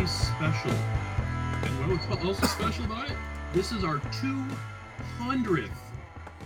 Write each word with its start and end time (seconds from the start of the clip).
Holiday 0.00 0.06
Special. 0.06 0.70
And 1.62 1.90
what 1.90 2.08
was 2.08 2.24
also 2.24 2.46
special 2.46 2.84
about 2.86 3.10
it? 3.10 3.16
This 3.52 3.70
is 3.70 3.84
our 3.84 3.98
200th 3.98 5.68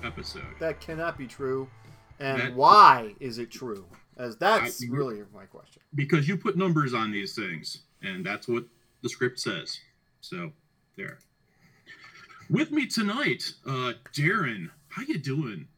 episode. 0.03 0.43
That 0.59 0.81
cannot 0.81 1.17
be 1.17 1.29
true. 1.29 1.69
And 2.19 2.41
That- 2.41 2.55
why 2.55 3.15
is 3.21 3.39
it 3.39 3.53
true? 3.53 3.87
As 4.17 4.37
that's 4.37 4.83
I- 4.83 4.87
really 4.89 5.23
my 5.33 5.47
question. 5.47 5.83
Because 5.95 6.27
you 6.27 6.37
put 6.37 6.57
numbers 6.57 6.95
on 6.95 7.13
these 7.13 7.35
things, 7.37 7.83
and 8.03 8.27
that's 8.27 8.49
what 8.49 8.67
the 9.03 9.09
script 9.09 9.39
says. 9.39 9.79
So, 10.21 10.53
there. 10.97 11.19
With 12.51 12.73
me 12.73 12.87
tonight, 12.87 13.55
uh, 13.65 13.95
Darren. 14.13 14.71
How 14.89 15.03
you 15.03 15.19
doing? 15.19 15.69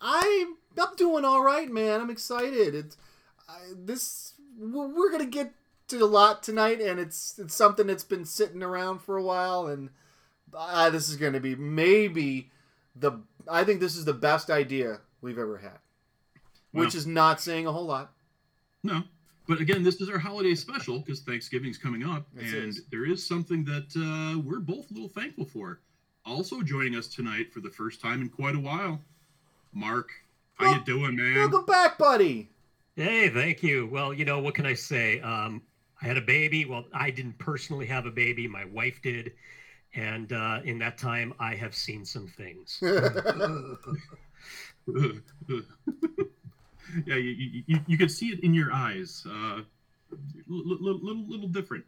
I'm 0.00 0.58
I'm 0.76 0.96
doing 0.96 1.24
all 1.24 1.42
right, 1.42 1.70
man. 1.70 2.00
I'm 2.00 2.10
excited. 2.10 2.74
It's 2.74 2.96
I, 3.48 3.72
this 3.74 4.34
we're 4.58 4.88
we're 4.88 5.10
gonna 5.10 5.26
get 5.26 5.54
to 5.88 5.98
a 6.02 6.06
lot 6.06 6.42
tonight, 6.42 6.80
and 6.80 6.98
it's 6.98 7.38
it's 7.38 7.54
something 7.54 7.86
that's 7.86 8.04
been 8.04 8.24
sitting 8.24 8.62
around 8.62 9.00
for 9.00 9.16
a 9.16 9.22
while, 9.22 9.66
and 9.66 9.90
uh, 10.56 10.90
this 10.90 11.08
is 11.08 11.16
gonna 11.16 11.40
be 11.40 11.54
maybe 11.54 12.50
the 12.96 13.20
I 13.50 13.64
think 13.64 13.80
this 13.80 13.96
is 13.96 14.04
the 14.04 14.14
best 14.14 14.50
idea 14.50 15.00
we've 15.20 15.38
ever 15.38 15.58
had, 15.58 15.78
which 16.72 16.94
Wow. 16.94 16.98
is 16.98 17.06
not 17.06 17.40
saying 17.40 17.66
a 17.66 17.72
whole 17.72 17.86
lot. 17.86 18.12
No. 18.82 19.02
But 19.46 19.60
again, 19.60 19.82
this 19.82 20.00
is 20.00 20.08
our 20.08 20.18
holiday 20.18 20.54
special 20.54 21.00
because 21.00 21.20
Thanksgiving's 21.20 21.76
coming 21.76 22.02
up, 22.02 22.26
This 22.32 22.52
and 22.54 22.68
is. 22.70 22.82
there 22.90 23.04
is 23.04 23.26
something 23.26 23.62
that 23.64 23.92
uh, 23.94 24.38
we're 24.40 24.60
both 24.60 24.90
a 24.90 24.94
little 24.94 25.08
thankful 25.10 25.44
for. 25.44 25.80
Also 26.24 26.62
joining 26.62 26.96
us 26.96 27.08
tonight 27.08 27.52
for 27.52 27.60
the 27.60 27.68
first 27.68 28.00
time 28.00 28.22
in 28.22 28.30
quite 28.30 28.56
a 28.56 28.58
while, 28.60 29.02
Mark. 29.74 30.08
How 30.54 30.64
Wel- 30.70 30.74
you 30.78 30.84
doing, 30.86 31.16
man? 31.16 31.34
Welcome 31.34 31.66
back, 31.66 31.98
buddy. 31.98 32.48
Hey, 32.96 33.28
thank 33.28 33.62
you. 33.62 33.86
Well, 33.86 34.14
you 34.14 34.24
know, 34.24 34.38
what 34.38 34.54
can 34.54 34.64
I 34.64 34.72
say? 34.72 35.20
Um, 35.20 35.60
I 36.04 36.06
had 36.06 36.18
a 36.18 36.20
baby. 36.22 36.66
Well, 36.66 36.84
I 36.92 37.10
didn't 37.10 37.38
personally 37.38 37.86
have 37.86 38.04
a 38.04 38.10
baby. 38.10 38.46
My 38.46 38.66
wife 38.66 39.00
did. 39.00 39.32
And 39.94 40.34
uh, 40.34 40.60
in 40.62 40.78
that 40.80 40.98
time, 40.98 41.32
I 41.40 41.54
have 41.54 41.74
seen 41.74 42.04
some 42.04 42.26
things. 42.26 42.78
yeah, 42.82 42.92
you, 47.06 47.16
you, 47.16 47.62
you, 47.66 47.80
you 47.86 47.96
could 47.96 48.10
see 48.10 48.28
it 48.28 48.40
in 48.40 48.52
your 48.52 48.70
eyes. 48.70 49.26
Uh, 49.26 49.62
little, 50.46 50.76
little, 50.76 51.00
little, 51.00 51.24
little 51.26 51.48
different. 51.48 51.86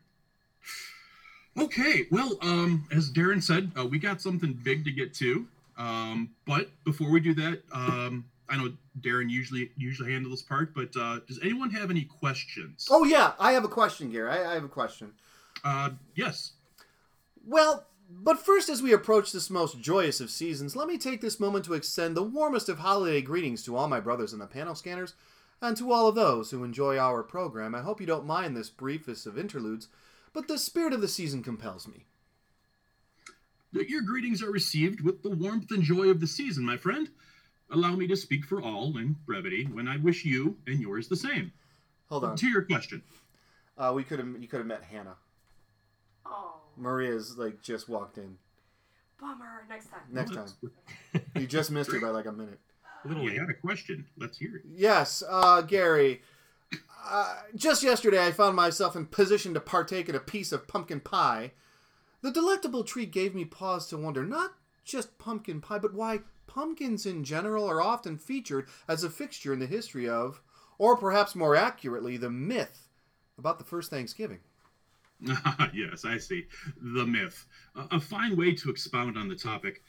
Okay, 1.59 2.07
well, 2.11 2.39
um, 2.41 2.89
as 2.91 3.11
Darren 3.11 3.43
said, 3.43 3.71
uh, 3.79 3.85
we 3.85 3.99
got 3.99 4.23
something 4.23 4.55
big 4.55 4.87
to 4.87 4.91
get 4.93 5.13
to. 5.17 5.47
Um, 5.77 6.31
but 6.47 6.71
before 6.85 7.11
we 7.11 7.21
do 7.21 7.35
that, 7.35 7.61
um, 7.71 8.25
I 8.49 8.57
know 8.57 8.73
Darren 9.01 9.31
usually 9.31 9.71
usually 9.77 10.13
handles 10.13 10.41
this 10.41 10.43
part, 10.43 10.75
but 10.75 10.97
uh, 10.97 11.21
does 11.27 11.39
anyone 11.43 11.71
have 11.71 11.91
any 11.91 12.05
questions? 12.05 12.87
oh 12.91 13.05
yeah, 13.05 13.33
I 13.39 13.53
have 13.53 13.65
a 13.65 13.69
question, 13.69 14.11
Gary. 14.11 14.31
I, 14.31 14.53
I 14.53 14.55
have 14.55 14.65
a 14.65 14.69
question. 14.69 15.13
Uh, 15.65 15.91
yes. 16.15 16.53
Well, 17.45 17.87
but 18.09 18.39
first, 18.45 18.69
as 18.69 18.83
we 18.83 18.93
approach 18.93 19.33
this 19.33 19.51
most 19.51 19.81
joyous 19.81 20.21
of 20.21 20.31
seasons, 20.31 20.77
let 20.77 20.89
me 20.89 20.99
take 20.99 21.21
this 21.21 21.41
moment 21.41 21.65
to 21.65 21.75
extend 21.75 22.17
the 22.17 22.23
warmest 22.23 22.69
of 22.69 22.79
holiday 22.79 23.21
greetings 23.21 23.65
to 23.65 23.77
all 23.77 23.89
my 23.89 24.01
brothers 24.01 24.33
in 24.33 24.39
the 24.39 24.47
panel 24.47 24.75
scanners, 24.75 25.15
and 25.61 25.77
to 25.77 25.93
all 25.93 26.09
of 26.09 26.15
those 26.15 26.51
who 26.51 26.63
enjoy 26.63 26.99
our 26.99 27.23
program. 27.23 27.75
I 27.75 27.83
hope 27.83 28.01
you 28.01 28.07
don't 28.07 28.27
mind 28.27 28.57
this 28.57 28.71
briefest 28.71 29.27
of 29.27 29.39
interludes, 29.39 29.89
but 30.33 30.49
the 30.49 30.59
spirit 30.59 30.93
of 30.93 31.01
the 31.01 31.09
season 31.09 31.43
compels 31.43 31.89
me. 31.89 32.05
Your 33.73 34.03
greetings 34.03 34.43
are 34.43 34.51
received 34.51 35.01
with 35.01 35.23
the 35.23 35.31
warmth 35.31 35.71
and 35.71 35.83
joy 35.83 36.09
of 36.09 36.21
the 36.21 36.27
season, 36.27 36.65
my 36.65 36.77
friend. 36.77 37.11
Allow 37.71 37.97
me 37.97 38.07
to 38.07 38.17
speak 38.17 38.45
for 38.45 38.63
all 38.63 38.97
in 38.97 39.17
brevity 39.27 39.65
when 39.65 39.89
I 39.89 39.97
wish 39.97 40.25
you 40.25 40.57
and 40.67 40.81
yours 40.81 41.09
the 41.09 41.17
same. 41.17 41.53
Hold 42.09 42.25
on. 42.25 42.37
To 42.37 42.47
your 42.47 42.63
question. 42.63 43.03
Uh, 43.77 43.93
we 43.95 44.05
could 44.05 44.19
have 44.21 44.29
you 44.41 44.47
could 44.49 44.59
have 44.59 44.67
met 44.67 44.83
Hannah. 44.85 45.17
Oh, 46.25 46.55
Maria's 46.77 47.37
like 47.37 47.61
just 47.63 47.89
walked 47.89 48.19
in. 48.19 48.37
bummer. 49.21 49.65
Next 49.69 49.87
time. 49.91 50.01
Next 50.11 50.35
Well, 50.35 50.47
time, 51.13 51.23
you 51.35 51.47
just 51.47 51.71
missed 51.71 51.91
her 51.93 52.01
by 52.01 52.09
like 52.09 52.27
a 52.27 52.33
minute. 52.33 52.61
A 53.05 53.09
little 53.09 53.25
You 53.25 53.31
late. 53.31 53.41
had 53.41 53.51
a 53.51 53.55
question. 53.55 54.07
Let's 54.17 54.39
hear 54.39 54.57
it. 54.57 54.63
Yes, 54.73 55.23
uh, 55.29 55.61
Gary. 55.63 56.23
Uh, 57.09 57.37
just 57.55 57.83
yesterday, 57.83 58.25
I 58.27 58.33
found 58.33 58.57
myself 58.57 58.97
in 58.97 59.07
position 59.07 59.55
to 59.55 59.61
partake 59.61 60.09
in 60.09 60.15
a 60.17 60.21
piece 60.21 60.51
of 60.53 60.67
pumpkin 60.67 61.01
pie. 61.01 61.53
The 62.23 62.33
delectable 62.33 62.83
treat 62.83 63.13
gave 63.13 63.35
me 63.35 63.45
pause 63.45 63.87
to 63.89 63.97
wonder 63.99 64.25
not 64.25 64.55
just 64.85 65.19
pumpkin 65.19 65.61
pie, 65.61 65.79
but 65.79 65.95
why 65.95 66.21
pumpkins 66.57 67.05
in 67.05 67.23
general 67.23 67.69
are 67.69 67.83
often 67.83 68.17
featured 68.17 68.67
as 68.89 69.05
a 69.05 69.11
fixture 69.11 69.53
in 69.53 69.59
the 69.59 69.67
history 69.67 70.09
of, 70.09 70.41
or 70.79 70.97
perhaps 70.97 71.35
more 71.35 71.55
accurately, 71.55 72.17
the 72.17 72.31
myth 72.31 72.89
about 73.37 73.59
the 73.59 73.65
first 73.65 73.91
Thanksgiving. 73.91 74.41
yes, 75.75 76.07
I 76.07 76.17
see. 76.17 76.47
The 76.81 77.07
myth. 77.07 77.45
A- 77.75 78.01
fine 78.01 78.37
way 78.37 78.55
to 78.55 78.71
expound 78.71 79.19
on 79.19 79.29
the 79.29 79.37
topic. 79.37 79.83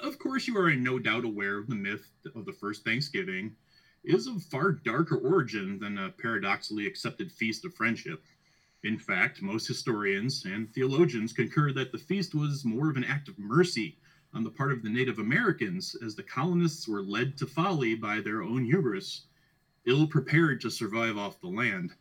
Of 0.00 0.20
course, 0.20 0.46
you 0.46 0.56
are 0.58 0.70
in 0.70 0.84
no 0.84 1.00
doubt 1.00 1.24
aware 1.24 1.58
of 1.58 1.66
the 1.66 1.74
myth 1.74 2.08
of 2.36 2.44
the 2.46 2.52
first 2.52 2.84
Thanksgiving 2.84 3.56
is 4.04 4.28
of 4.28 4.44
far 4.44 4.70
darker 4.70 5.16
origin 5.16 5.80
than 5.80 5.98
a 5.98 6.10
paradoxically 6.10 6.86
accepted 6.86 7.32
feast 7.32 7.64
of 7.64 7.74
friendship. 7.74 8.22
In 8.84 8.96
fact, 8.96 9.42
most 9.42 9.66
historians 9.66 10.44
and 10.44 10.72
theologians 10.72 11.32
concur 11.32 11.72
that 11.72 11.90
the 11.90 11.98
feast 11.98 12.32
was 12.32 12.64
more 12.64 12.90
of 12.90 12.96
an 12.96 13.04
act 13.04 13.28
of 13.28 13.38
mercy 13.40 13.96
on 14.34 14.44
the 14.44 14.50
part 14.50 14.72
of 14.72 14.82
the 14.82 14.88
Native 14.88 15.18
Americans 15.18 15.94
as 16.04 16.14
the 16.14 16.22
colonists 16.22 16.88
were 16.88 17.02
led 17.02 17.36
to 17.38 17.46
folly 17.46 17.94
by 17.94 18.20
their 18.20 18.42
own 18.42 18.64
hubris, 18.64 19.26
ill 19.86 20.06
prepared 20.06 20.60
to 20.60 20.70
survive 20.70 21.18
off 21.18 21.40
the 21.40 21.48
land. 21.48 21.94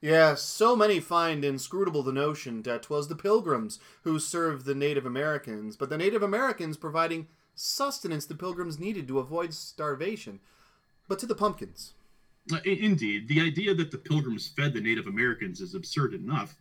Yes, 0.00 0.42
so 0.42 0.76
many 0.76 1.00
find 1.00 1.44
inscrutable 1.44 2.02
the 2.02 2.12
notion 2.12 2.62
that 2.62 2.82
'twas 2.82 3.08
the 3.08 3.16
pilgrims 3.16 3.78
who 4.02 4.18
served 4.18 4.66
the 4.66 4.74
Native 4.74 5.06
Americans, 5.06 5.76
but 5.76 5.88
the 5.88 5.96
Native 5.96 6.22
Americans 6.22 6.76
providing 6.76 7.28
sustenance 7.54 8.26
the 8.26 8.34
pilgrims 8.34 8.78
needed 8.78 9.08
to 9.08 9.18
avoid 9.18 9.54
starvation. 9.54 10.40
But 11.08 11.18
to 11.20 11.26
the 11.26 11.34
pumpkins. 11.34 11.94
Uh, 12.52 12.60
Indeed, 12.64 13.28
the 13.28 13.40
idea 13.40 13.74
that 13.74 13.90
the 13.90 13.96
pilgrims 13.98 14.48
fed 14.48 14.74
the 14.74 14.80
Native 14.80 15.06
Americans 15.06 15.62
is 15.62 15.74
absurd 15.74 16.12
enough, 16.12 16.56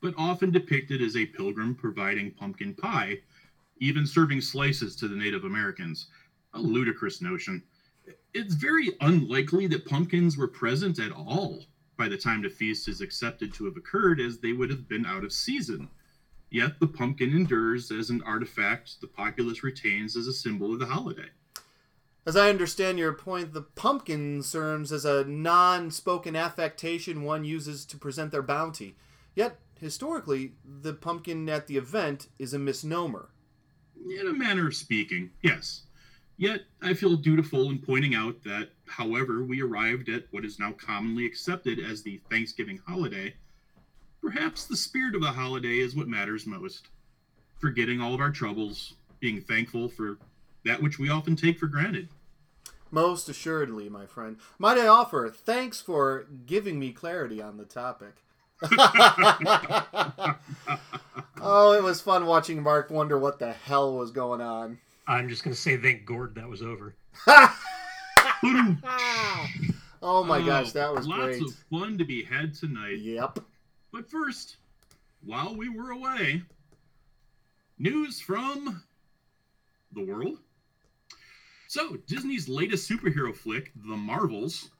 but 0.00 0.14
often 0.16 0.50
depicted 0.50 1.00
as 1.00 1.16
a 1.16 1.26
pilgrim 1.26 1.76
providing 1.76 2.32
pumpkin 2.32 2.74
pie, 2.74 3.20
even 3.80 4.06
serving 4.06 4.40
slices 4.40 4.94
to 4.96 5.08
the 5.08 5.16
Native 5.16 5.44
Americans. 5.44 6.06
A 6.54 6.60
ludicrous 6.60 7.20
notion. 7.20 7.62
It's 8.34 8.54
very 8.54 8.90
unlikely 9.00 9.66
that 9.68 9.86
pumpkins 9.86 10.36
were 10.36 10.48
present 10.48 10.98
at 10.98 11.12
all 11.12 11.64
by 11.96 12.08
the 12.08 12.16
time 12.16 12.42
the 12.42 12.48
feast 12.48 12.88
is 12.88 13.00
accepted 13.00 13.52
to 13.54 13.66
have 13.66 13.76
occurred, 13.76 14.20
as 14.20 14.38
they 14.38 14.52
would 14.52 14.70
have 14.70 14.88
been 14.88 15.04
out 15.04 15.24
of 15.24 15.32
season. 15.32 15.88
Yet 16.50 16.80
the 16.80 16.86
pumpkin 16.86 17.30
endures 17.30 17.90
as 17.90 18.10
an 18.10 18.22
artifact 18.22 19.00
the 19.00 19.06
populace 19.06 19.62
retains 19.62 20.16
as 20.16 20.26
a 20.26 20.32
symbol 20.32 20.72
of 20.72 20.78
the 20.78 20.86
holiday. 20.86 21.28
As 22.26 22.36
I 22.36 22.50
understand 22.50 22.98
your 22.98 23.12
point, 23.12 23.52
the 23.52 23.62
pumpkin 23.62 24.42
serves 24.42 24.92
as 24.92 25.04
a 25.04 25.24
non 25.24 25.90
spoken 25.90 26.36
affectation 26.36 27.22
one 27.22 27.44
uses 27.44 27.84
to 27.86 27.96
present 27.96 28.30
their 28.30 28.42
bounty. 28.42 28.96
Yet, 29.34 29.58
historically, 29.78 30.52
the 30.64 30.92
pumpkin 30.92 31.48
at 31.48 31.66
the 31.66 31.76
event 31.76 32.28
is 32.38 32.52
a 32.52 32.58
misnomer. 32.58 33.30
In 34.04 34.26
a 34.26 34.32
manner 34.32 34.68
of 34.68 34.74
speaking, 34.74 35.30
yes. 35.42 35.82
Yet, 36.36 36.62
I 36.80 36.94
feel 36.94 37.16
dutiful 37.16 37.70
in 37.70 37.78
pointing 37.78 38.14
out 38.14 38.42
that, 38.44 38.70
however, 38.86 39.44
we 39.44 39.60
arrived 39.60 40.08
at 40.08 40.24
what 40.30 40.44
is 40.44 40.58
now 40.58 40.72
commonly 40.72 41.26
accepted 41.26 41.78
as 41.78 42.02
the 42.02 42.20
Thanksgiving 42.30 42.80
holiday, 42.86 43.34
perhaps 44.22 44.64
the 44.64 44.76
spirit 44.76 45.14
of 45.14 45.20
the 45.20 45.32
holiday 45.32 45.78
is 45.78 45.94
what 45.94 46.08
matters 46.08 46.46
most. 46.46 46.88
Forgetting 47.58 48.00
all 48.00 48.14
of 48.14 48.20
our 48.20 48.30
troubles, 48.30 48.94
being 49.20 49.42
thankful 49.42 49.88
for 49.88 50.18
that 50.64 50.82
which 50.82 50.98
we 50.98 51.10
often 51.10 51.36
take 51.36 51.58
for 51.58 51.66
granted. 51.66 52.08
Most 52.90 53.28
assuredly, 53.28 53.88
my 53.88 54.06
friend. 54.06 54.38
Might 54.58 54.78
I 54.78 54.86
offer 54.86 55.28
thanks 55.30 55.80
for 55.80 56.26
giving 56.46 56.78
me 56.78 56.92
clarity 56.92 57.40
on 57.40 57.58
the 57.58 57.64
topic. 57.64 58.24
oh, 61.40 61.72
it 61.72 61.82
was 61.82 62.00
fun 62.00 62.26
watching 62.26 62.62
Mark 62.62 62.90
wonder 62.90 63.18
what 63.18 63.38
the 63.38 63.52
hell 63.52 63.96
was 63.96 64.10
going 64.10 64.40
on. 64.40 64.78
I'm 65.06 65.28
just 65.28 65.42
going 65.44 65.54
to 65.54 65.60
say 65.60 65.76
thank 65.76 66.04
Gord 66.04 66.34
that 66.34 66.48
was 66.48 66.62
over. 66.62 66.94
oh 67.26 67.48
my 70.24 70.38
oh, 70.38 70.44
gosh, 70.44 70.72
that 70.72 70.94
was 70.94 71.06
lots 71.06 71.38
great. 71.38 71.42
of 71.42 71.54
fun 71.70 71.96
to 71.98 72.04
be 72.04 72.22
had 72.22 72.54
tonight. 72.54 72.98
Yep. 72.98 73.38
But 73.92 74.10
first, 74.10 74.56
while 75.24 75.56
we 75.56 75.68
were 75.68 75.90
away, 75.90 76.42
news 77.78 78.20
from 78.20 78.82
the 79.92 80.04
world. 80.04 80.38
So, 81.66 81.96
Disney's 82.06 82.48
latest 82.48 82.90
superhero 82.90 83.34
flick, 83.34 83.72
The 83.76 83.96
Marvels, 83.96 84.70
Never 84.72 84.79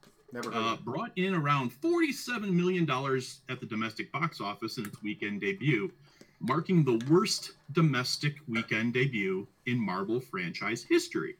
uh, 0.53 0.77
brought 0.77 1.11
in 1.17 1.33
around 1.33 1.71
$47 1.81 2.51
million 2.51 2.89
at 3.49 3.59
the 3.59 3.65
domestic 3.65 4.11
box 4.11 4.41
office 4.41 4.77
in 4.77 4.85
its 4.85 5.01
weekend 5.01 5.41
debut, 5.41 5.91
marking 6.39 6.83
the 6.83 7.03
worst 7.09 7.53
domestic 7.71 8.35
weekend 8.47 8.93
debut 8.93 9.47
in 9.65 9.79
Marvel 9.79 10.19
franchise 10.19 10.83
history. 10.83 11.35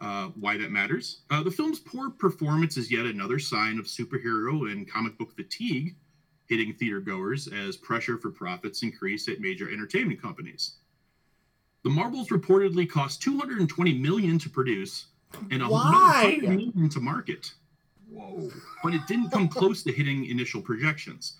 Uh, 0.00 0.28
why 0.38 0.56
that 0.56 0.70
matters. 0.70 1.22
Uh, 1.28 1.42
the 1.42 1.50
film's 1.50 1.80
poor 1.80 2.08
performance 2.08 2.76
is 2.76 2.88
yet 2.88 3.04
another 3.04 3.40
sign 3.40 3.80
of 3.80 3.86
superhero 3.86 4.70
and 4.70 4.88
comic 4.88 5.18
book 5.18 5.34
fatigue 5.34 5.96
hitting 6.46 6.72
theater 6.72 7.00
goers 7.00 7.48
as 7.48 7.76
pressure 7.76 8.16
for 8.16 8.30
profits 8.30 8.84
increase 8.84 9.28
at 9.28 9.40
major 9.40 9.70
entertainment 9.70 10.22
companies. 10.22 10.76
The 11.82 11.90
Marvels 11.90 12.28
reportedly 12.28 12.88
cost 12.88 13.20
220 13.22 13.98
million 13.98 14.38
to 14.38 14.48
produce 14.48 15.06
and 15.50 15.62
a 15.62 15.66
Why? 15.66 16.38
100 16.40 16.48
million 16.48 16.88
to 16.90 17.00
market 17.00 17.52
Whoa. 18.18 18.50
but 18.82 18.94
it 18.94 19.06
didn't 19.06 19.30
come 19.30 19.48
close 19.48 19.82
to 19.84 19.92
hitting 19.92 20.26
initial 20.26 20.60
projections. 20.60 21.34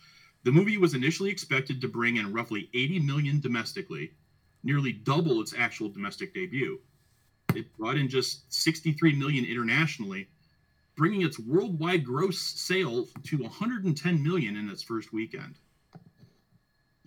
The 0.45 0.53
movie 0.53 0.79
was 0.79 0.95
initially 0.95 1.31
expected 1.31 1.81
to 1.81 1.89
bring 1.89 2.17
in 2.17 2.33
roughly 2.33 2.71
80 2.75 3.01
million 3.01 3.41
domestically, 3.41 4.13
nearly 4.63 4.93
double 4.93 5.41
its 5.41 5.55
actual 5.57 5.89
domestic 5.89 6.33
debut. 6.33 6.81
It 7.55 7.77
brought 7.77 7.97
in 7.97 8.09
just 8.09 8.53
63 8.53 9.15
million 9.15 9.45
internationally, 9.45 10.29
bringing 10.97 11.23
its 11.23 11.39
worldwide 11.39 12.05
gross 12.05 12.39
sale 12.39 13.07
to 13.25 13.39
110 13.39 14.23
million 14.23 14.57
in 14.57 14.69
its 14.69 14.83
first 14.83 15.13
weekend. 15.13 15.57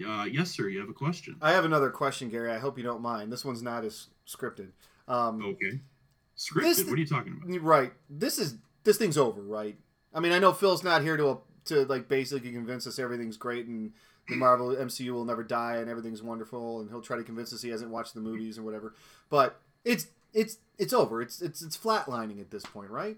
Uh, 0.05 0.25
yes, 0.29 0.49
sir. 0.51 0.67
You 0.67 0.79
have 0.79 0.89
a 0.89 0.93
question. 0.93 1.37
I 1.41 1.51
have 1.51 1.63
another 1.63 1.91
question, 1.91 2.29
Gary. 2.29 2.51
I 2.51 2.57
hope 2.57 2.77
you 2.77 2.83
don't 2.83 3.01
mind. 3.01 3.31
This 3.31 3.45
one's 3.45 3.61
not 3.61 3.85
as 3.85 4.07
scripted. 4.27 4.71
Um, 5.07 5.41
Okay. 5.43 5.79
Scripted. 6.37 6.61
This- 6.63 6.83
what 6.85 6.93
are 6.93 6.97
you 6.97 7.05
talking 7.05 7.39
about? 7.43 7.61
Right. 7.61 7.93
This 8.09 8.39
is 8.39 8.55
this 8.83 8.97
thing's 8.97 9.17
over, 9.17 9.41
right? 9.41 9.75
I 10.13 10.19
mean, 10.19 10.31
I 10.31 10.39
know 10.39 10.51
Phil's 10.53 10.83
not 10.83 11.01
here 11.03 11.17
to 11.17 11.27
uh, 11.27 11.37
to 11.65 11.85
like 11.85 12.07
basically 12.07 12.51
convince 12.51 12.85
us 12.87 12.99
everything's 12.99 13.37
great 13.37 13.65
and 13.67 13.91
the 14.27 14.35
Marvel 14.35 14.75
MCU 14.75 15.11
will 15.11 15.25
never 15.25 15.43
die 15.43 15.77
and 15.77 15.89
everything's 15.89 16.21
wonderful 16.23 16.79
and 16.81 16.89
he'll 16.89 17.01
try 17.01 17.17
to 17.17 17.23
convince 17.23 17.53
us 17.53 17.61
he 17.61 17.69
hasn't 17.69 17.91
watched 17.91 18.13
the 18.13 18.21
movies 18.21 18.57
or 18.57 18.63
whatever. 18.63 18.93
But 19.29 19.59
it's 19.85 20.07
it's 20.33 20.57
it's 20.77 20.93
over. 20.93 21.21
It's 21.21 21.41
it's 21.41 21.61
it's 21.61 21.77
flatlining 21.77 22.39
at 22.41 22.51
this 22.51 22.63
point, 22.65 22.89
right? 22.89 23.17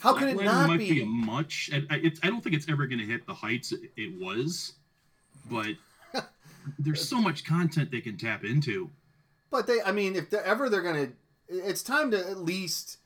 How 0.00 0.12
can 0.14 0.28
it 0.28 0.42
not 0.42 0.68
might 0.68 0.78
be? 0.78 1.02
a 1.02 1.06
much. 1.06 1.70
I, 1.72 1.76
I- 1.94 2.00
it's, 2.02 2.20
I 2.22 2.26
don't 2.26 2.42
think 2.42 2.54
it's 2.54 2.68
ever 2.68 2.86
going 2.86 2.98
to 2.98 3.06
hit 3.06 3.26
the 3.26 3.34
heights 3.34 3.72
it, 3.72 3.80
it 3.96 4.20
was, 4.20 4.74
but 5.50 5.68
there's 6.78 7.06
so 7.08 7.20
much 7.20 7.44
content 7.44 7.90
they 7.90 8.00
can 8.00 8.18
tap 8.18 8.44
into. 8.44 8.90
But 9.50 9.66
they, 9.66 9.80
I 9.82 9.92
mean, 9.92 10.16
if 10.16 10.28
they're 10.30 10.44
ever 10.44 10.68
they're 10.68 10.82
gonna, 10.82 11.08
it's 11.48 11.82
time 11.82 12.10
to 12.10 12.18
at 12.18 12.38
least. 12.38 12.98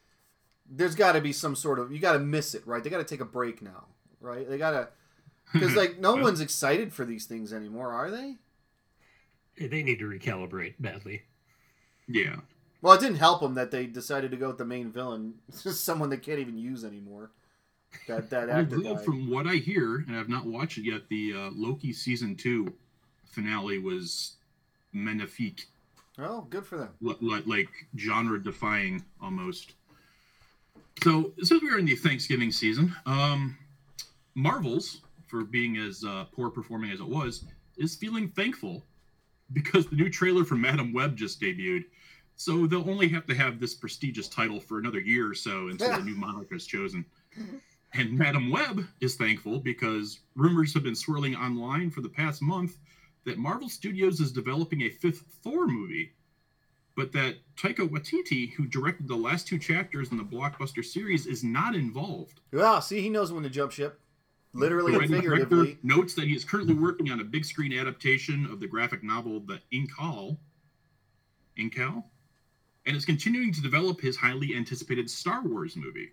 There's 0.71 0.95
got 0.95 1.13
to 1.13 1.21
be 1.21 1.33
some 1.33 1.55
sort 1.57 1.79
of 1.79 1.93
you 1.93 1.99
got 1.99 2.13
to 2.15 2.19
miss 2.19 2.55
it, 2.55 2.67
right? 2.67 2.83
They 2.83 2.91
got 2.91 2.99
to 2.99 3.05
take 3.05 3.21
a 3.21 3.25
break 3.25 3.63
now, 3.63 3.85
right? 4.21 4.49
They 4.49 4.59
got 4.59 4.71
to 4.73 4.89
because 5.53 5.75
like 5.77 5.99
no 5.99 6.17
one's 6.17 6.41
excited 6.41 6.93
for 6.93 7.05
these 7.05 7.27
things 7.27 7.53
anymore, 7.53 7.93
are 7.93 8.11
they? 8.11 8.37
They 9.59 9.83
need 9.83 9.99
to 10.01 10.05
recalibrate 10.09 10.75
badly. 10.79 11.23
Yeah. 12.09 12.37
Well, 12.83 12.93
it 12.95 13.01
didn't 13.01 13.17
help 13.17 13.41
them 13.41 13.55
that 13.55 13.71
they 13.71 13.87
decided 13.87 14.31
to 14.33 14.37
go 14.37 14.49
with 14.49 14.59
the 14.59 14.65
main 14.65 14.93
villain, 14.93 15.35
It's 15.49 15.63
just 15.65 15.85
someone 15.85 16.11
they 16.11 16.19
can't 16.19 16.39
even 16.41 16.59
use 16.59 16.85
anymore. 16.85 17.31
That 18.09 18.29
that 18.31 18.51
actor 18.51 18.77
Although 18.77 18.97
died. 18.97 19.05
from 19.05 19.31
what 19.31 19.47
I 19.47 19.55
hear, 19.55 20.05
and 20.07 20.17
I've 20.17 20.29
not 20.29 20.45
watched 20.45 20.77
it 20.79 20.85
yet, 20.85 21.09
the 21.09 21.33
uh, 21.35 21.51
Loki 21.55 21.93
season 21.93 22.35
two 22.37 22.75
finale 23.25 23.79
was 23.79 24.35
magnifique, 24.93 25.67
Oh, 26.19 26.43
good 26.51 26.67
for 26.67 26.77
them. 26.79 26.91
li- 27.01 27.17
li- 27.21 27.43
like 27.47 27.69
genre 27.97 28.43
defying 28.43 29.05
almost. 29.23 29.73
So 31.03 31.33
since 31.43 31.63
we 31.63 31.71
are 31.71 31.79
in 31.79 31.85
the 31.85 31.95
Thanksgiving 31.97 32.51
season, 32.51 32.95
um, 33.07 33.57
Marvels, 34.35 35.03
for 35.27 35.45
being 35.45 35.77
as 35.77 36.05
uh, 36.05 36.25
poor 36.33 36.51
performing 36.51 36.91
as 36.91 37.01
it 37.01 37.09
was, 37.09 37.45
is 37.77 37.95
feeling 37.95 38.29
thankful 38.29 38.85
because 39.53 39.87
the 39.87 39.97
new 39.97 40.09
trailer 40.11 40.45
for 40.45 40.55
Madam 40.57 40.93
Web 40.93 41.17
just 41.17 41.41
debuted. 41.41 41.85
So 42.37 42.67
they'll 42.67 42.89
only 42.89 43.09
have 43.09 43.27
to 43.27 43.35
have 43.35 43.61
this 43.61 43.75
prestigious 43.75 44.29
title 44.29 44.61
for 44.61 44.79
another 44.79 45.01
year 45.01 45.31
or 45.31 45.35
so 45.35 45.69
until 45.69 45.89
Yeah. 45.89 45.99
the 45.99 46.05
new 46.05 46.15
monarch 46.17 46.49
is 46.53 46.67
chosen. 46.67 47.05
And 47.95 48.13
Madam 48.13 48.51
Web 48.51 48.87
is 49.01 49.15
thankful 49.17 49.59
because 49.61 50.21
rumors 50.35 50.75
have 50.75 50.83
been 50.83 50.95
swirling 50.97 51.35
online 51.35 51.91
for 51.91 52.01
the 52.03 52.09
past 52.09 52.43
month 52.43 52.79
that 53.25 53.39
Marvel 53.39 53.69
Studios 53.69 54.21
is 54.21 54.33
developing 54.33 54.83
a 54.83 54.91
fifth 54.91 55.25
Thor 55.43 55.67
movie, 55.67 56.13
but 56.97 57.13
that 57.13 57.37
Taika 57.57 57.89
Waititi, 57.89 58.53
who 58.55 58.67
directed 58.67 59.07
the 59.07 59.17
last 59.17 59.47
two 59.47 59.59
chapters 59.59 60.11
in 60.11 60.17
the 60.17 60.25
blockbuster 60.25 60.85
series, 60.85 61.27
is 61.27 61.45
not 61.45 61.75
involved. 61.75 62.41
Well, 62.53 62.81
see, 62.81 63.01
he 63.03 63.11
knows 63.11 63.33
when 63.33 63.43
to 63.43 63.51
jump 63.51 63.71
ship, 63.73 64.01
literally 64.55 64.93
The 64.93 65.01
and 65.01 65.11
figuratively. 65.11 65.79
notes 65.83 66.15
that 66.15 66.25
he 66.25 66.35
is 66.35 66.45
currently 66.45 66.75
working 66.75 67.11
on 67.11 67.21
a 67.21 67.25
big 67.25 67.45
screen 67.45 67.79
adaptation 67.79 68.47
of 68.47 68.61
the 68.61 68.67
graphic 68.67 69.05
novel 69.05 69.41
The 69.41 69.61
Incal, 69.73 70.39
Incal, 71.59 72.05
and 72.87 72.97
is 72.97 73.05
continuing 73.05 73.53
to 73.53 73.61
develop 73.61 74.01
his 74.01 74.17
highly 74.17 74.55
anticipated 74.57 75.11
Star 75.11 75.43
Wars 75.43 75.77
movie. 75.77 76.13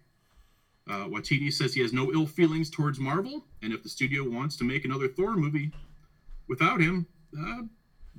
Uh, 0.89 1.06
Waititi 1.06 1.51
says 1.53 1.74
he 1.74 1.81
has 1.81 1.94
no 1.94 2.12
ill 2.12 2.25
feelings 2.25 2.69
towards 2.69 3.00
Marvel, 3.00 3.45
and 3.62 3.71
if 3.71 3.83
the 3.83 3.89
studio 3.89 4.29
wants 4.29 4.57
to 4.57 4.65
make 4.65 4.83
another 4.83 5.07
Thor 5.07 5.38
movie 5.38 5.71
without 6.50 6.81
him, 6.81 7.07
uh, 7.39 7.62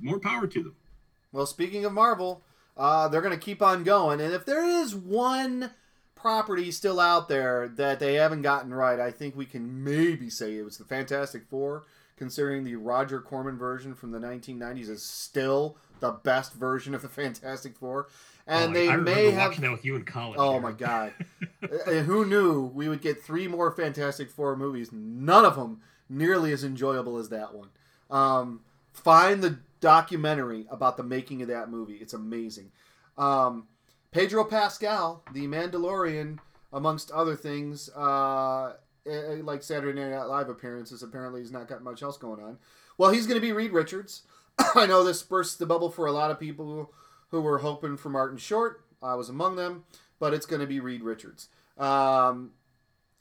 more 0.01 0.19
power 0.19 0.47
to 0.47 0.63
them. 0.63 0.75
Well, 1.31 1.45
speaking 1.45 1.85
of 1.85 1.93
Marvel, 1.93 2.41
uh, 2.77 3.07
they're 3.07 3.21
going 3.21 3.37
to 3.37 3.43
keep 3.45 3.61
on 3.61 3.83
going. 3.83 4.19
And 4.21 4.33
if 4.33 4.45
there 4.45 4.63
is 4.65 4.95
one 4.95 5.71
property 6.15 6.71
still 6.71 6.99
out 6.99 7.27
there 7.29 7.67
that 7.67 7.99
they 7.99 8.15
haven't 8.15 8.41
gotten 8.41 8.73
right, 8.73 8.99
I 8.99 9.11
think 9.11 9.35
we 9.35 9.45
can 9.45 9.83
maybe 9.83 10.29
say 10.29 10.57
it 10.57 10.65
was 10.65 10.77
the 10.77 10.83
Fantastic 10.85 11.45
Four, 11.49 11.83
considering 12.17 12.63
the 12.63 12.75
Roger 12.75 13.19
Corman 13.21 13.57
version 13.57 13.93
from 13.93 14.11
the 14.11 14.19
1990s 14.19 14.89
is 14.89 15.03
still 15.03 15.77
the 15.99 16.11
best 16.11 16.53
version 16.53 16.93
of 16.95 17.01
the 17.01 17.09
Fantastic 17.09 17.75
Four. 17.77 18.07
And 18.47 18.71
Oh, 18.71 18.73
they 18.79 18.89
I, 18.89 18.95
may 18.97 19.31
have. 19.31 19.49
watching 19.49 19.63
that 19.63 19.71
with 19.71 19.85
you 19.85 19.95
in 19.95 20.03
college. 20.03 20.37
Oh 20.39 20.51
Aaron. 20.51 20.61
my 20.63 20.71
god! 20.71 21.13
and 21.87 22.05
who 22.05 22.25
knew 22.25 22.61
we 22.75 22.87
would 22.87 23.01
get 23.01 23.23
three 23.23 23.47
more 23.47 23.71
Fantastic 23.71 24.29
Four 24.29 24.55
movies? 24.55 24.91
None 24.91 25.45
of 25.45 25.55
them 25.55 25.81
nearly 26.09 26.51
as 26.51 26.63
enjoyable 26.63 27.17
as 27.17 27.29
that 27.29 27.55
one. 27.55 27.69
Um, 28.11 28.61
find 28.93 29.41
the 29.41 29.57
documentary 29.85 30.65
about 30.71 30.97
the 30.97 31.03
making 31.03 31.43
of 31.43 31.47
that 31.47 31.69
movie. 31.69 31.97
It's 31.97 32.15
amazing. 32.15 32.71
Um, 33.19 33.67
Pedro 34.09 34.43
Pascal, 34.43 35.23
the 35.31 35.45
Mandalorian, 35.45 36.39
amongst 36.73 37.11
other 37.11 37.35
things, 37.35 37.87
uh, 37.95 38.73
eh, 39.05 39.37
like 39.43 39.61
Saturday 39.61 40.09
Night 40.09 40.23
Live 40.23 40.49
appearances, 40.49 41.03
apparently 41.03 41.41
he's 41.41 41.51
not 41.51 41.67
got 41.67 41.83
much 41.83 42.01
else 42.01 42.17
going 42.17 42.41
on. 42.41 42.57
Well, 42.97 43.11
he's 43.11 43.27
going 43.27 43.39
to 43.39 43.45
be 43.45 43.51
Reed 43.51 43.73
Richards. 43.73 44.23
I 44.75 44.87
know 44.87 45.03
this 45.03 45.21
bursts 45.21 45.55
the 45.55 45.67
bubble 45.67 45.91
for 45.91 46.07
a 46.07 46.11
lot 46.11 46.31
of 46.31 46.39
people 46.39 46.91
who 47.29 47.41
were 47.41 47.59
hoping 47.59 47.95
for 47.95 48.09
Martin 48.09 48.39
Short. 48.39 48.83
I 49.03 49.13
was 49.13 49.29
among 49.29 49.55
them, 49.55 49.83
but 50.19 50.33
it's 50.33 50.47
going 50.47 50.61
to 50.61 50.67
be 50.67 50.79
Reed 50.79 51.03
Richards. 51.03 51.49
Um, 51.77 52.53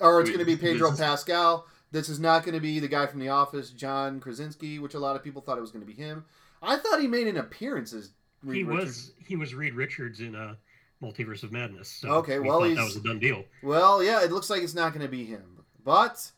or 0.00 0.22
it's 0.22 0.30
going 0.30 0.38
to 0.38 0.46
be 0.46 0.56
Pedro 0.56 0.88
this 0.88 0.98
is- 0.98 1.04
Pascal. 1.04 1.66
This 1.92 2.08
is 2.08 2.18
not 2.18 2.42
going 2.42 2.54
to 2.54 2.60
be 2.60 2.80
the 2.80 2.88
guy 2.88 3.06
from 3.06 3.20
The 3.20 3.28
Office, 3.28 3.70
John 3.70 4.18
Krasinski, 4.18 4.80
which 4.80 4.94
a 4.94 4.98
lot 4.98 5.14
of 5.14 5.22
people 5.22 5.42
thought 5.42 5.58
it 5.58 5.60
was 5.60 5.70
going 5.70 5.86
to 5.86 5.92
be 5.92 5.92
him. 5.92 6.24
I 6.64 6.76
thought 6.76 7.00
he 7.00 7.06
made 7.06 7.26
an 7.28 7.36
appearance 7.36 7.92
as 7.92 8.10
Reed 8.42 8.56
he 8.58 8.62
Richards. 8.64 8.84
was 8.86 9.12
he 9.26 9.36
was 9.36 9.54
Reed 9.54 9.74
Richards 9.74 10.20
in 10.20 10.34
a 10.34 10.56
Multiverse 11.02 11.42
of 11.42 11.52
Madness. 11.52 11.88
So 11.88 12.08
Okay, 12.16 12.38
we 12.38 12.48
well, 12.48 12.62
he's- 12.62 12.76
that 12.78 12.84
was 12.84 12.96
a 12.96 13.00
done 13.00 13.18
deal. 13.18 13.44
Well, 13.62 14.02
yeah, 14.02 14.22
it 14.24 14.32
looks 14.32 14.50
like 14.50 14.62
it's 14.62 14.74
not 14.74 14.92
going 14.92 15.04
to 15.04 15.10
be 15.10 15.24
him. 15.24 15.42
But 15.84 16.30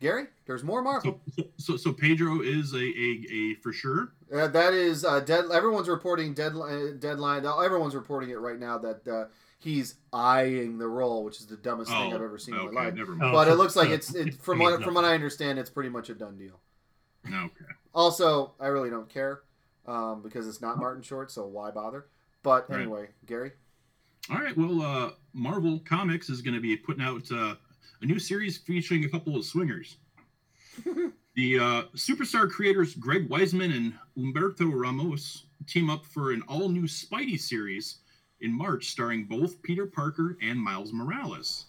Gary, 0.00 0.26
there's 0.46 0.64
more 0.64 0.82
Marvel. 0.82 1.20
So, 1.36 1.44
so, 1.56 1.76
so 1.76 1.92
Pedro 1.92 2.40
is 2.42 2.72
a, 2.74 2.78
a, 2.78 3.26
a 3.32 3.54
for 3.62 3.72
sure. 3.72 4.12
Uh, 4.34 4.48
that 4.48 4.72
is 4.74 5.04
uh, 5.04 5.20
dead. 5.20 5.44
Everyone's 5.52 5.88
reporting 5.88 6.34
deadline. 6.34 6.98
Deadline. 6.98 7.46
Everyone's 7.46 7.94
reporting 7.94 8.30
it 8.30 8.40
right 8.40 8.58
now 8.58 8.78
that 8.78 9.06
uh, 9.06 9.26
he's 9.60 9.94
eyeing 10.12 10.78
the 10.78 10.88
role, 10.88 11.22
which 11.22 11.38
is 11.38 11.46
the 11.46 11.56
dumbest 11.56 11.90
thing 11.92 12.12
Oh, 12.12 12.16
I've 12.16 12.22
ever 12.22 12.38
seen 12.38 12.54
okay, 12.54 12.66
in 12.66 12.74
my 12.74 12.84
life. 12.86 12.94
never 12.94 13.12
Oh, 13.12 13.16
mind. 13.16 13.32
But 13.34 13.46
it 13.46 13.52
so- 13.52 13.56
looks 13.58 13.76
like 13.76 13.90
it's 13.96 14.12
it, 14.14 14.34
from 14.34 14.58
what 14.58 14.82
from 14.82 14.94
what. 14.94 15.04
I 15.04 15.14
understand, 15.14 15.60
it's 15.60 15.70
pretty 15.70 15.90
much 15.90 16.08
a 16.10 16.14
done 16.14 16.36
deal. 16.36 16.58
Okay. 17.28 17.48
Also, 17.94 18.52
I 18.58 18.66
really 18.68 18.90
don't 18.90 19.08
care 19.08 19.42
um, 19.86 20.22
because 20.22 20.46
it's 20.48 20.60
not 20.60 20.78
Martin 20.78 21.02
Short, 21.02 21.30
so 21.30 21.46
why 21.46 21.70
bother? 21.70 22.06
But 22.42 22.68
Right. 22.68 22.80
anyway, 22.82 23.08
Gary. 23.26 23.52
All 24.30 24.38
right. 24.38 24.56
Well, 24.56 24.82
uh, 24.82 25.10
Marvel 25.32 25.80
Comics 25.80 26.28
is 26.30 26.42
going 26.42 26.54
to 26.54 26.60
be 26.60 26.76
putting 26.76 27.02
out 27.02 27.30
uh, 27.30 27.56
a 28.00 28.06
new 28.06 28.18
series 28.18 28.58
featuring 28.58 29.04
a 29.04 29.08
couple 29.08 29.36
of 29.36 29.44
swingers. 29.44 29.96
the 31.34 31.58
uh, 31.58 31.82
superstar 31.94 32.48
creators 32.50 32.94
Greg 32.94 33.28
Weisman 33.28 33.74
and 33.76 33.94
Humberto 34.16 34.70
Ramos 34.72 35.44
team 35.66 35.90
up 35.90 36.04
for 36.04 36.32
an 36.32 36.42
all 36.48 36.68
new 36.68 36.84
Spidey 36.84 37.38
series 37.38 37.98
in 38.40 38.52
March, 38.52 38.86
starring 38.86 39.24
both 39.24 39.62
Peter 39.62 39.86
Parker 39.86 40.36
and 40.42 40.58
Miles 40.58 40.92
Morales. 40.92 41.66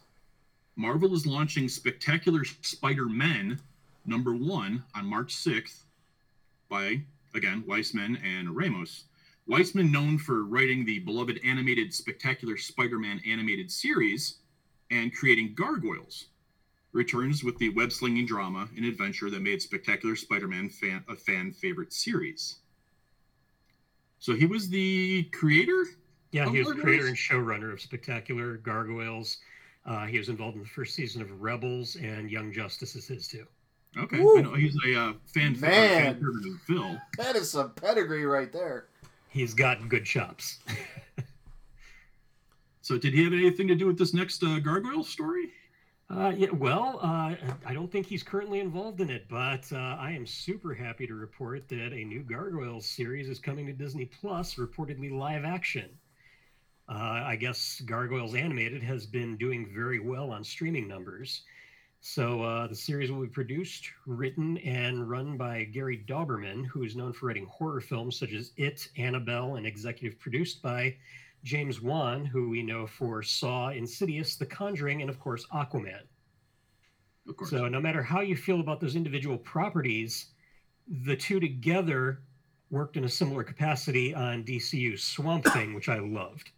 Marvel 0.76 1.14
is 1.14 1.26
launching 1.28 1.70
Spectacular 1.70 2.44
Spider 2.44 3.06
Men 3.06 3.60
number 4.06 4.34
one 4.34 4.84
on 4.96 5.06
March 5.06 5.36
6th 5.36 5.84
by, 6.70 7.02
again, 7.34 7.64
Weisman 7.68 8.18
and 8.24 8.56
Ramos. 8.56 9.06
Weisman, 9.50 9.92
known 9.92 10.18
for 10.18 10.46
writing 10.46 10.86
the 10.86 11.00
beloved 11.00 11.40
animated 11.44 11.94
Spectacular 11.94 12.58
Spider 12.58 12.98
Man 12.98 13.22
animated 13.28 13.70
series 13.70 14.38
and 14.90 15.14
creating 15.14 15.54
Gargoyles, 15.56 16.28
returns 16.94 17.44
with 17.44 17.58
the 17.58 17.70
web 17.70 17.92
slinging 17.92 18.26
drama 18.26 18.70
and 18.76 18.86
adventure 18.86 19.30
that 19.30 19.42
made 19.42 19.62
Spectacular 19.62 20.16
Spider 20.16 20.48
Man 20.48 20.70
fan, 20.70 21.04
a 21.10 21.16
fan 21.16 21.52
favorite 21.52 21.92
series. 21.92 22.58
So 24.20 24.34
he 24.34 24.46
was 24.46 24.70
the 24.70 25.24
creator 25.34 25.86
Yeah, 26.32 26.46
Oh, 26.46 26.52
he 26.52 26.60
was 26.60 26.70
the 26.70 26.76
creator 26.82 27.08
and 27.08 27.18
showrunner 27.18 27.74
of 27.74 27.82
Spectacular, 27.82 28.58
Gargoyles. 28.58 29.40
Uh, 29.86 30.06
he 30.06 30.18
was 30.18 30.30
involved 30.30 30.56
in 30.56 30.64
the 30.64 30.70
first 30.70 30.96
season 30.96 31.22
of 31.22 31.42
Rebels, 31.42 31.98
and 31.98 32.32
Young 32.32 32.54
Justice 32.54 32.96
is 32.96 33.08
his 33.08 33.28
too. 33.28 33.46
Okay, 33.98 34.20
Woo. 34.20 34.40
I 34.40 34.42
know 34.42 34.54
he's 34.56 34.76
a 34.86 35.00
uh, 35.00 35.14
fan, 35.26 35.60
Man. 35.60 35.60
fan 35.62 36.16
favorite 36.16 36.48
of 36.48 36.62
Phil. 36.66 36.98
That 37.18 37.36
is 37.36 37.52
some 37.52 37.72
pedigree 37.72 38.26
right 38.26 38.52
there. 38.52 38.88
He's 39.30 39.54
got 39.54 39.88
good 39.90 40.06
chops. 40.06 40.60
So, 42.84 42.98
did 42.98 43.14
he 43.14 43.24
have 43.24 43.32
anything 43.32 43.70
to 43.70 43.76
do 43.76 43.88
with 43.88 43.98
this 43.98 44.14
next 44.14 44.44
uh, 44.44 44.60
Gargoyle 44.60 45.06
story? 45.06 45.52
Uh, 46.10 46.34
yeah, 46.36 46.50
well, 46.52 47.00
uh, 47.02 47.34
I 47.66 47.74
don't 47.74 47.90
think 47.90 48.06
he's 48.06 48.24
currently 48.24 48.60
involved 48.60 49.00
in 49.00 49.10
it, 49.10 49.26
but 49.30 49.72
uh, 49.72 49.78
I 49.78 50.12
am 50.12 50.28
super 50.28 50.74
happy 50.74 51.08
to 51.08 51.16
report 51.16 51.70
that 51.70 51.94
a 51.94 52.04
new 52.04 52.24
Gargoyles 52.24 52.86
series 52.86 53.30
is 53.30 53.40
coming 53.40 53.66
to 53.68 53.74
Disney 53.74 54.04
Plus, 54.04 54.56
reportedly 54.56 55.18
live 55.18 55.46
action. 55.46 55.90
Uh, 56.90 57.24
I 57.26 57.38
guess 57.38 57.82
Gargoyles 57.86 58.36
Animated 58.36 58.84
has 58.84 59.06
been 59.06 59.38
doing 59.38 59.72
very 59.74 60.02
well 60.02 60.32
on 60.32 60.44
streaming 60.44 60.86
numbers. 60.86 61.44
So 62.06 62.44
uh, 62.44 62.68
the 62.68 62.76
series 62.76 63.14
will 63.14 63.22
be 63.22 63.30
produced, 63.30 63.90
written, 64.06 64.58
and 64.58 65.10
run 65.10 65.38
by 65.38 65.64
Gary 65.64 66.04
Dauberman, 66.06 66.66
who 66.66 66.84
is 66.84 66.98
known 66.98 67.14
for 67.14 67.28
writing 67.28 67.46
horror 67.46 67.80
films 67.80 68.20
such 68.20 68.34
as 68.34 68.52
It, 68.58 68.90
Annabelle, 68.98 69.56
and 69.56 69.66
executive 69.66 70.20
produced 70.20 70.62
by 70.62 70.98
James 71.46 71.82
Wan, 71.82 72.26
who 72.26 72.50
we 72.50 72.62
know 72.62 72.86
for 72.86 73.24
Saw, 73.24 73.70
Insidious, 73.70 74.36
The 74.36 74.46
Conjuring, 74.46 75.00
and 75.00 75.10
of 75.10 75.18
course 75.18 75.48
Aquaman. 75.54 76.02
Of 77.30 77.38
course. 77.38 77.52
So 77.52 77.70
no 77.70 77.80
matter 77.80 78.04
how 78.04 78.20
you 78.20 78.36
feel 78.36 78.60
about 78.60 78.82
those 78.82 78.98
individual 78.98 79.38
properties, 79.38 80.26
the 81.06 81.16
two 81.16 81.40
together 81.40 82.20
worked 82.70 82.98
in 82.98 83.06
a 83.06 83.10
similar 83.10 83.44
capacity 83.44 84.14
on 84.14 84.44
DCU's 84.44 85.02
Swamp 85.02 85.46
Thing, 85.46 85.74
which 85.74 85.88
I 85.88 86.00
loved. 86.00 86.52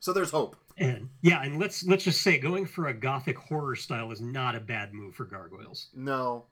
So 0.00 0.12
there's 0.12 0.32
hope. 0.32 0.56
And 0.78 1.08
yeah, 1.22 1.42
and 1.42 1.58
let's 1.58 1.84
let's 1.84 2.04
just 2.04 2.22
say 2.22 2.38
going 2.38 2.64
for 2.64 2.88
a 2.88 2.94
gothic 2.94 3.36
horror 3.36 3.76
style 3.76 4.12
is 4.12 4.20
not 4.20 4.54
a 4.54 4.60
bad 4.60 4.94
move 4.94 5.14
for 5.14 5.24
Gargoyles. 5.24 5.88
No. 5.94 6.44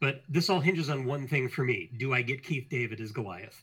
But 0.00 0.22
this 0.28 0.50
all 0.50 0.60
hinges 0.60 0.90
on 0.90 1.04
one 1.04 1.28
thing 1.28 1.48
for 1.48 1.62
me. 1.62 1.90
Do 1.96 2.12
I 2.12 2.22
get 2.22 2.42
Keith 2.42 2.66
David 2.68 3.00
as 3.00 3.12
Goliath? 3.12 3.62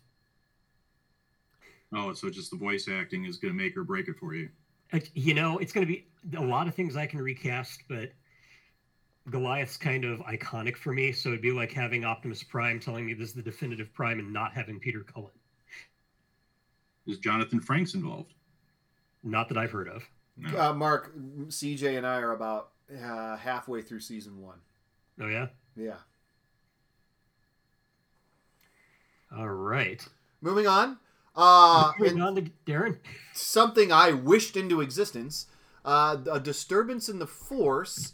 oh, 1.93 2.13
so 2.13 2.29
just 2.29 2.51
the 2.51 2.57
voice 2.57 2.87
acting 2.87 3.25
is 3.25 3.37
going 3.37 3.53
to 3.53 3.57
make 3.57 3.75
or 3.75 3.83
break 3.83 4.07
it 4.07 4.15
for 4.19 4.33
you. 4.33 4.49
Uh, 4.93 4.99
you 5.13 5.33
know, 5.33 5.57
it's 5.57 5.71
going 5.71 5.85
to 5.85 5.91
be 5.91 6.07
a 6.37 6.41
lot 6.41 6.67
of 6.67 6.75
things 6.75 6.95
I 6.95 7.05
can 7.05 7.21
recast, 7.21 7.83
but 7.87 8.11
Goliath's 9.29 9.77
kind 9.77 10.05
of 10.05 10.19
iconic 10.21 10.75
for 10.75 10.93
me. 10.93 11.11
So 11.11 11.29
it'd 11.29 11.41
be 11.41 11.51
like 11.51 11.71
having 11.71 12.05
Optimus 12.05 12.43
Prime 12.43 12.79
telling 12.79 13.05
me 13.05 13.13
this 13.13 13.29
is 13.29 13.35
the 13.35 13.41
definitive 13.41 13.93
Prime 13.93 14.19
and 14.19 14.31
not 14.31 14.53
having 14.53 14.79
Peter 14.79 15.01
Cullen. 15.01 15.31
Is 17.07 17.17
Jonathan 17.17 17.59
Frakes 17.59 17.95
involved? 17.95 18.33
Not 19.23 19.49
that 19.49 19.57
I've 19.57 19.71
heard 19.71 19.87
of. 19.89 20.03
No. 20.37 20.57
Uh, 20.69 20.73
Mark, 20.73 21.13
CJ, 21.47 21.97
and 21.97 22.07
I 22.07 22.19
are 22.19 22.31
about 22.31 22.69
uh, 22.91 23.35
halfway 23.37 23.81
through 23.81 23.99
season 23.99 24.41
one. 24.41 24.57
Oh 25.21 25.27
yeah. 25.27 25.47
Yeah. 25.75 25.95
All 29.35 29.49
right. 29.49 30.05
Moving 30.41 30.67
on. 30.67 30.97
Uh, 31.35 31.91
Moving 31.99 32.21
on 32.21 32.35
to 32.35 32.49
Darren. 32.65 32.97
something 33.33 33.91
I 33.91 34.11
wished 34.11 34.57
into 34.57 34.81
existence. 34.81 35.47
Uh, 35.85 36.17
a 36.31 36.39
disturbance 36.39 37.07
in 37.09 37.19
the 37.19 37.27
force. 37.27 38.13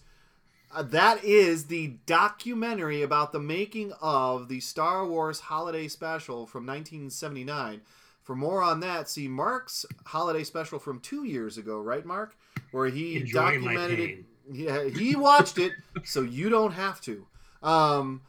Uh, 0.73 0.83
that 0.83 1.23
is 1.23 1.67
the 1.67 1.95
documentary 2.05 3.01
about 3.01 3.31
the 3.31 3.39
making 3.39 3.93
of 4.01 4.49
the 4.49 4.59
Star 4.59 5.05
Wars 5.05 5.39
Holiday 5.41 5.87
Special 5.87 6.45
from 6.45 6.65
1979. 6.65 7.81
For 8.25 8.35
more 8.35 8.63
on 8.63 8.79
that, 8.79 9.07
see 9.07 9.27
Mark's 9.27 9.85
holiday 10.03 10.43
special 10.43 10.79
from 10.79 10.99
two 10.99 11.25
years 11.25 11.59
ago, 11.59 11.79
right, 11.79 12.03
Mark? 12.03 12.35
Where 12.71 12.87
he 12.87 13.17
Enjoying 13.17 13.61
my 13.61 13.75
documented 13.75 13.99
it. 13.99 14.25
Yeah, 14.51 14.83
he 14.85 15.15
watched 15.15 15.59
it, 15.59 15.73
so 16.03 16.21
you 16.23 16.49
don't 16.49 16.71
have 16.71 16.99
to. 17.01 17.27
Um, 17.61 18.23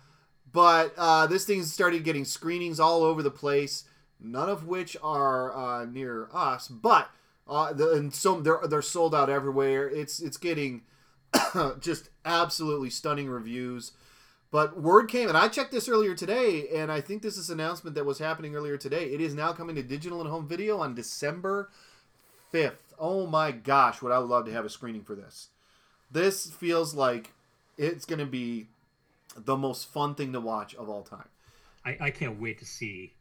but 0.53 0.93
uh, 0.99 1.27
this 1.27 1.47
thing 1.47 1.63
started 1.63 2.05
getting 2.05 2.27
screenings 2.27 2.79
all 2.79 3.03
over 3.03 3.23
the 3.23 3.31
place, 3.31 3.85
none 4.21 4.51
of 4.51 4.67
which 4.67 4.99
are 5.03 5.55
uh, 5.57 5.85
near 5.87 6.29
us. 6.31 6.69
But 6.69 7.11
uh, 7.49 7.73
the, 7.73 7.93
and 7.93 8.15
so 8.15 8.41
they're 8.41 8.61
they're 8.69 8.83
sold 8.83 9.15
out 9.15 9.31
everywhere. 9.31 9.89
It's 9.89 10.21
it's 10.21 10.37
getting 10.37 10.83
just 11.81 12.11
absolutely 12.27 12.91
stunning 12.91 13.31
reviews. 13.31 13.93
But 14.51 14.81
word 14.81 15.09
came, 15.09 15.29
and 15.29 15.37
I 15.37 15.49
checked 15.49 15.73
this 15.73 15.89
earlier 15.89 16.15
today, 16.15 16.69
and 16.75 16.91
I 16.91 17.01
think 17.01 17.23
this 17.23 17.37
is 17.37 17.51
an 17.51 17.61
announcement 17.61 17.97
that 17.97 18.07
was 18.07 18.19
happening 18.19 18.55
earlier 18.55 18.77
today. 18.77 19.07
It 19.07 19.21
is 19.21 19.35
now 19.35 19.53
coming 19.53 19.75
to 19.77 19.83
digital 19.83 20.21
and 20.21 20.31
home 20.31 20.47
video 20.47 20.79
on 20.79 20.95
December 20.95 21.69
5th. 22.53 22.95
Oh 22.99 23.27
my 23.27 23.51
gosh, 23.51 24.01
would 24.01 24.13
I 24.13 24.19
would 24.19 24.29
love 24.29 24.47
to 24.47 24.53
have 24.53 24.65
a 24.65 24.71
screening 24.71 25.03
for 25.03 25.15
this. 25.15 25.49
This 26.11 26.51
feels 26.51 26.95
like 26.95 27.33
it's 27.77 28.05
going 28.05 28.21
to 28.21 28.27
be 28.27 28.69
the 29.37 29.57
most 29.57 29.89
fun 29.89 30.15
thing 30.15 30.33
to 30.33 30.41
watch 30.41 30.75
of 30.77 30.89
all 30.89 31.03
time. 31.03 31.29
I, 31.85 31.97
I 32.01 32.11
can't 32.11 32.41
wait 32.41 32.59
to 32.61 32.65
see 32.65 33.13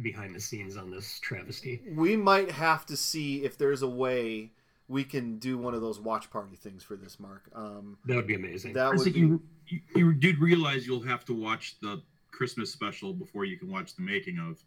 behind 0.00 0.34
the 0.34 0.40
scenes 0.40 0.76
on 0.76 0.90
this 0.90 1.20
travesty. 1.20 1.80
We 1.94 2.16
might 2.16 2.50
have 2.50 2.86
to 2.86 2.96
see 2.96 3.44
if 3.44 3.58
there's 3.58 3.82
a 3.82 3.88
way 3.88 4.50
we 4.88 5.04
can 5.04 5.38
do 5.38 5.56
one 5.56 5.74
of 5.74 5.80
those 5.80 6.00
watch 6.00 6.30
party 6.30 6.56
things 6.56 6.82
for 6.82 6.96
this, 6.96 7.20
Mark. 7.20 7.44
Um, 7.54 7.96
That 8.06 8.16
would 8.16 8.26
be 8.26 8.34
amazing. 8.34 8.72
that 8.72 8.90
Chris, 8.90 9.04
would 9.04 9.14
be. 9.14 9.20
you, 9.20 9.42
you, 9.70 9.80
you 9.94 10.12
did 10.14 10.38
realize 10.38 10.86
you'll 10.86 11.02
have 11.02 11.24
to 11.26 11.34
watch 11.34 11.76
the 11.80 12.02
Christmas 12.30 12.72
special 12.72 13.12
before 13.12 13.44
you 13.44 13.58
can 13.58 13.70
watch 13.70 13.94
the 13.94 14.02
making 14.02 14.38
of. 14.38 14.62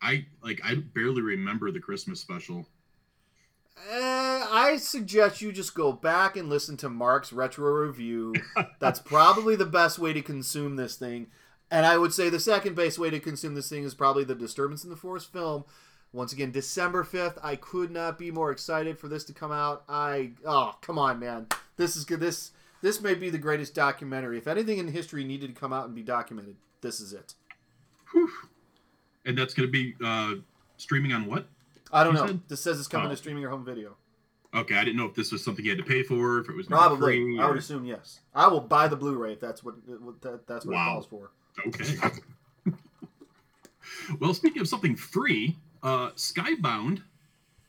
I 0.00 0.26
like 0.42 0.60
I 0.64 0.76
barely 0.76 1.22
remember 1.22 1.70
the 1.70 1.80
Christmas 1.80 2.20
special. 2.20 2.66
Eh, 3.90 4.44
I 4.50 4.76
suggest 4.80 5.40
you 5.40 5.52
just 5.52 5.74
go 5.74 5.92
back 5.92 6.36
and 6.36 6.48
listen 6.48 6.76
to 6.78 6.88
Mark's 6.88 7.32
retro 7.32 7.70
review. 7.70 8.34
That's 8.80 9.00
probably 9.00 9.56
the 9.56 9.66
best 9.66 9.98
way 9.98 10.12
to 10.12 10.22
consume 10.22 10.76
this 10.76 10.96
thing. 10.96 11.28
And 11.70 11.84
I 11.86 11.98
would 11.98 12.12
say 12.12 12.28
the 12.28 12.40
second 12.40 12.74
best 12.74 12.98
way 12.98 13.10
to 13.10 13.20
consume 13.20 13.54
this 13.54 13.68
thing 13.68 13.84
is 13.84 13.94
probably 13.94 14.24
the 14.24 14.34
Disturbance 14.34 14.84
in 14.84 14.90
the 14.90 14.96
Force 14.96 15.24
film. 15.24 15.64
Once 16.12 16.32
again, 16.32 16.50
December 16.50 17.04
5th. 17.04 17.38
I 17.42 17.56
could 17.56 17.90
not 17.90 18.18
be 18.18 18.30
more 18.30 18.50
excited 18.50 18.98
for 18.98 19.08
this 19.08 19.24
to 19.24 19.34
come 19.34 19.52
out. 19.52 19.84
I 19.88 20.32
oh, 20.44 20.74
come 20.80 20.98
on, 20.98 21.18
man. 21.18 21.46
This 21.76 21.96
is 21.96 22.04
good. 22.04 22.20
This 22.20 22.52
this 22.82 23.00
may 23.00 23.14
be 23.14 23.30
the 23.30 23.38
greatest 23.38 23.74
documentary. 23.74 24.38
If 24.38 24.46
anything 24.46 24.78
in 24.78 24.88
history 24.88 25.24
needed 25.24 25.54
to 25.54 25.60
come 25.60 25.72
out 25.72 25.86
and 25.86 25.94
be 25.94 26.02
documented, 26.02 26.56
this 26.80 27.00
is 27.00 27.12
it. 27.12 27.34
Whew. 28.12 28.30
And 29.26 29.36
that's 29.36 29.52
going 29.54 29.68
to 29.68 29.72
be 29.72 29.94
uh, 30.04 30.34
streaming 30.76 31.12
on 31.12 31.26
what? 31.26 31.48
I 31.92 32.04
don't 32.04 32.14
know. 32.14 32.26
said- 32.26 32.40
This 32.48 32.60
says 32.62 32.78
it's 32.78 32.88
coming 32.88 33.08
Oh. 33.08 33.10
to 33.10 33.16
streaming 33.16 33.44
or 33.44 33.50
home 33.50 33.64
video. 33.64 33.96
Okay, 34.54 34.76
I 34.76 34.84
didn't 34.84 34.96
know 34.96 35.04
if 35.04 35.14
this 35.14 35.30
was 35.30 35.44
something 35.44 35.62
you 35.64 35.70
had 35.72 35.78
to 35.78 35.84
pay 35.84 36.02
for, 36.02 36.38
if 36.38 36.48
it 36.48 36.56
was 36.56 36.66
Probably. 36.66 37.38
I 37.38 37.46
would 37.46 37.56
or- 37.56 37.58
assume 37.58 37.84
yes. 37.84 38.20
I 38.34 38.46
will 38.48 38.60
buy 38.62 38.88
the 38.88 38.96
Blu-ray 38.96 39.32
if 39.34 39.40
that's 39.40 39.62
what, 39.62 39.74
what 40.00 40.20
that, 40.22 40.46
that's 40.46 40.64
what 40.64 40.74
Wow. 40.74 40.88
it 40.88 40.92
calls 40.92 41.06
for. 41.06 41.30
Okay. 41.66 42.72
well, 44.20 44.32
speaking 44.32 44.62
of 44.62 44.68
something 44.68 44.96
free, 44.96 45.56
uh, 45.82 46.10
Skybound 46.12 47.02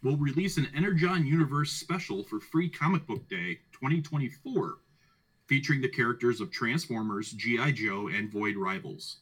will 0.04 0.16
release 0.18 0.58
an 0.58 0.68
Energon 0.76 1.26
Universe 1.26 1.72
special 1.72 2.24
for 2.24 2.40
Free 2.40 2.70
Comic 2.70 3.06
Book 3.08 3.28
Day 3.28 3.60
2024, 3.74 4.78
featuring 5.50 5.82
the 5.82 5.90
characters 5.90 6.40
of 6.40 6.52
Transformers, 6.52 7.32
G.I. 7.32 7.72
Joe, 7.72 8.08
and 8.08 8.32
Void 8.32 8.56
Rivals. 8.56 9.18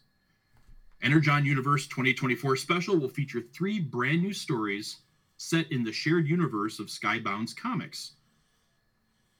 Energon 1.01 1.45
Universe 1.45 1.87
2024 1.87 2.57
special 2.57 2.97
will 2.97 3.07
feature 3.07 3.41
three 3.53 3.79
brand 3.79 4.21
new 4.21 4.33
stories 4.33 4.97
set 5.37 5.71
in 5.71 5.85
the 5.85 5.91
shared 5.91 6.27
universe 6.27 6.79
of 6.79 6.87
Skybound's 6.87 7.53
comics. 7.53 8.13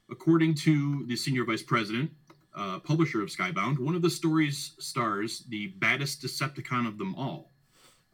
According 0.10 0.56
to 0.56 1.06
the 1.08 1.18
senior 1.18 1.44
vice 1.44 1.62
president, 1.62 2.10
uh, 2.56 2.80
publisher 2.80 3.22
of 3.22 3.28
Skybound, 3.28 3.80
one 3.80 3.96
of 3.96 4.02
the 4.02 4.10
stories 4.10 4.72
stars 4.80 5.44
the 5.50 5.68
baddest 5.68 6.22
Decepticon 6.22 6.88
of 6.88 6.98
them 6.98 7.14
all. 7.16 7.52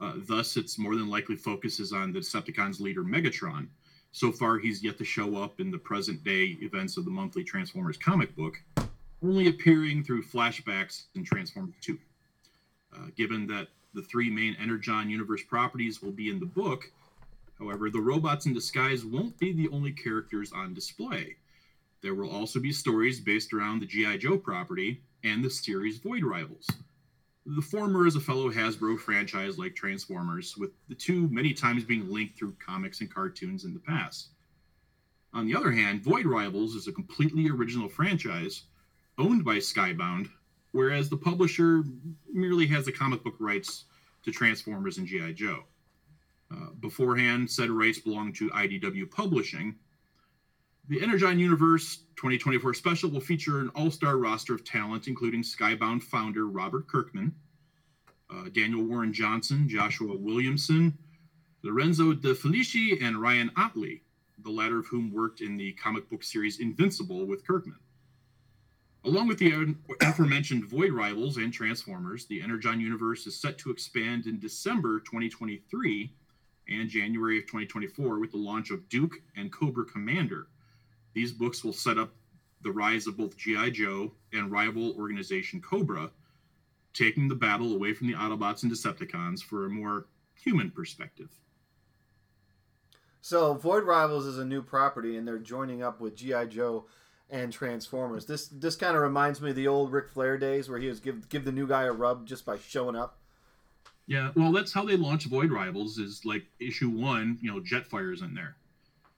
Uh, 0.01 0.13
thus, 0.15 0.58
it's 0.58 0.80
more 0.80 0.96
than 0.96 1.10
likely 1.10 1.36
focuses 1.36 1.94
on 1.94 2.12
the 2.12 2.20
Decepticons' 2.20 2.80
leader 2.80 3.03
Megatron. 3.03 3.68
So 4.13 4.32
far, 4.32 4.60
he's 4.60 4.84
yet 4.84 5.00
to 5.00 5.03
show 5.03 5.38
up 5.38 5.60
in 5.60 5.72
the 5.72 5.77
present 5.79 6.24
day 6.24 6.55
events 6.62 6.98
of 6.98 7.05
the 7.05 7.12
monthly 7.12 7.43
Transformers 7.43 7.98
comic 7.98 8.36
book, 8.36 8.62
only 9.24 9.48
appearing 9.48 10.03
through 10.03 10.24
flashbacks 10.24 11.05
in 11.15 11.24
Transformers 11.25 11.74
2. 11.82 11.98
Uh, 12.96 12.98
given 13.17 13.48
that 13.48 13.70
the 13.96 14.03
three 14.03 14.29
main 14.29 14.55
Energon 14.62 15.10
universe 15.10 15.41
properties 15.41 16.03
will 16.03 16.12
be 16.12 16.29
in 16.29 16.39
the 16.39 16.46
book, 16.46 16.91
however, 17.58 17.89
the 17.89 18.00
robots 18.00 18.46
in 18.46 18.53
disguise 18.53 19.03
won't 19.03 19.38
be 19.39 19.51
the 19.51 19.67
only 19.70 19.91
characters 19.91 20.53
on 20.53 20.75
display. 20.75 21.36
There 22.03 22.13
will 22.13 22.29
also 22.29 22.60
be 22.60 22.72
stories 22.72 23.20
based 23.20 23.51
around 23.51 23.79
the 23.79 23.88
G.I. 23.88 24.17
Joe 24.17 24.38
property 24.38 25.01
and 25.24 25.43
the 25.43 25.50
series 25.50 25.98
Void 25.98 26.24
Rivals. 26.24 26.67
The 27.46 27.62
former 27.62 28.08
is 28.08 28.16
a 28.16 28.22
fellow 28.22 28.50
Hasbro 28.50 28.98
franchise 29.00 29.58
like 29.58 29.76
Transformers, 29.76 30.56
with 30.56 30.72
the 30.88 30.96
two 30.96 31.28
many 31.30 31.54
times 31.54 31.84
being 31.84 32.10
linked 32.10 32.38
through 32.38 32.56
comics 32.66 33.02
and 33.02 33.14
cartoons 33.14 33.66
in 33.66 33.74
the 33.74 33.82
past. 33.82 34.30
On 35.34 35.46
the 35.46 35.56
other 35.56 35.72
hand, 35.72 36.04
Void 36.04 36.26
Rivals 36.26 36.76
is 36.76 36.88
a 36.88 36.94
completely 36.94 37.50
original 37.50 37.90
franchise 37.90 38.64
owned 39.18 39.44
by 39.44 39.58
Skybound, 39.58 40.30
whereas 40.72 41.10
the 41.10 41.18
publisher 41.18 41.84
merely 42.32 42.66
has 42.68 42.86
the 42.86 42.92
comic 42.92 43.24
book 43.24 43.36
rights 43.40 43.86
to 44.24 44.32
Transformers 44.32 44.98
and 44.98 45.08
G.I. 45.08 45.34
Joe. 45.34 45.64
Uh, 46.52 46.70
beforehand, 46.80 47.50
said 47.50 47.70
rights 47.70 48.00
belonged 48.00 48.36
to 48.36 48.50
IDW 48.52 49.10
Publishing. 49.10 49.76
The 50.90 51.02
Energon 51.02 51.40
Universe 51.40 52.00
2024 52.18 52.74
special 52.74 53.10
will 53.10 53.22
feature 53.22 53.60
an 53.62 53.70
all 53.70 53.90
star 53.90 54.18
roster 54.18 54.54
of 54.54 54.66
talent, 54.66 55.08
including 55.08 55.42
Skybound 55.42 56.04
founder 56.04 56.46
Robert 56.48 56.88
Kirkman, 56.88 57.34
uh, 58.30 58.50
Daniel 58.52 58.84
Warren 58.84 59.13
Johnson, 59.13 59.70
Joshua 59.70 60.13
Williamson, 60.13 60.98
Lorenzo 61.62 62.12
De 62.12 62.36
Felici, 62.36 63.02
and 63.02 63.22
Ryan 63.22 63.50
Ottley, 63.56 64.04
the 64.44 64.50
latter 64.50 64.78
of 64.80 64.88
whom 64.88 65.13
worked 65.13 65.40
in 65.40 65.56
the 65.56 65.72
comic 65.74 66.10
book 66.10 66.22
series 66.22 66.60
Invincible 66.60 67.25
with 67.25 67.48
Kirkman. 67.48 67.80
Along 69.06 69.30
with 69.30 69.38
the 69.38 69.75
aforementioned 70.02 70.66
Void 70.66 70.92
Rivals 70.92 71.38
and 71.38 71.54
Transformers, 71.54 72.25
the 72.25 72.42
Energon 72.42 72.82
universe 72.82 73.25
is 73.25 73.40
set 73.40 73.58
to 73.60 73.72
expand 73.72 74.25
in 74.25 74.38
December 74.38 75.00
2023 75.00 76.12
and 76.68 76.90
January 76.90 77.38
of 77.38 77.46
2024 77.46 78.20
with 78.20 78.32
the 78.32 78.38
launch 78.38 78.70
of 78.70 78.90
Duke 78.90 79.22
and 79.38 79.50
Cobra 79.50 79.86
Commander. 79.86 80.48
These 81.13 81.32
books 81.32 81.63
will 81.63 81.74
set 81.74 81.98
up 81.98 82.12
the 82.62 82.72
rise 82.72 83.08
of 83.08 83.17
both 83.17 83.38
G.I. 83.38 83.72
Joe 83.72 84.13
and 84.32 84.51
rival 84.51 84.96
organization 84.98 85.62
Cobra, 85.62 86.12
taking 86.93 87.27
the 87.27 87.36
battle 87.36 87.74
away 87.74 87.93
from 87.93 88.08
the 88.08 88.13
Autobots 88.13 88.63
and 88.63 88.72
Decepticons 88.72 89.41
for 89.41 89.65
a 89.65 89.70
more 89.70 90.08
human 90.36 90.72
perspective. 90.72 91.29
So, 93.22 93.53
Void 93.53 93.84
Rivals 93.84 94.25
is 94.25 94.38
a 94.38 94.46
new 94.46 94.62
property, 94.62 95.15
and 95.17 95.27
they're 95.27 95.38
joining 95.38 95.82
up 95.82 96.01
with 96.01 96.15
G.I. 96.15 96.46
Joe 96.46 96.86
and 97.29 97.51
Transformers. 97.51 98.25
This 98.25 98.48
this 98.48 98.75
kind 98.75 98.96
of 98.96 99.01
reminds 99.01 99.41
me 99.41 99.51
of 99.51 99.55
the 99.55 99.67
old 99.67 99.91
Ric 99.91 100.10
Flair 100.10 100.38
days 100.38 100.70
where 100.70 100.79
he 100.79 100.88
was 100.88 101.00
give 101.00 101.29
give 101.29 101.46
the 101.46 101.51
new 101.51 101.67
guy 101.67 101.84
a 101.84 101.91
rub 101.91 102.25
just 102.25 102.46
by 102.46 102.58
showing 102.58 102.96
up. 102.96 103.20
Yeah, 104.05 104.32
well, 104.36 104.51
that's 104.51 104.74
how 104.74 104.84
they 104.84 104.98
launch 104.98 105.25
Void 105.25 105.51
Rivals. 105.51 105.98
Is 105.98 106.25
like 106.25 106.43
issue 106.60 106.89
one, 106.89 107.39
you 107.41 107.51
know, 107.51 107.60
Jetfire's 107.60 108.22
in 108.22 108.34
there, 108.34 108.55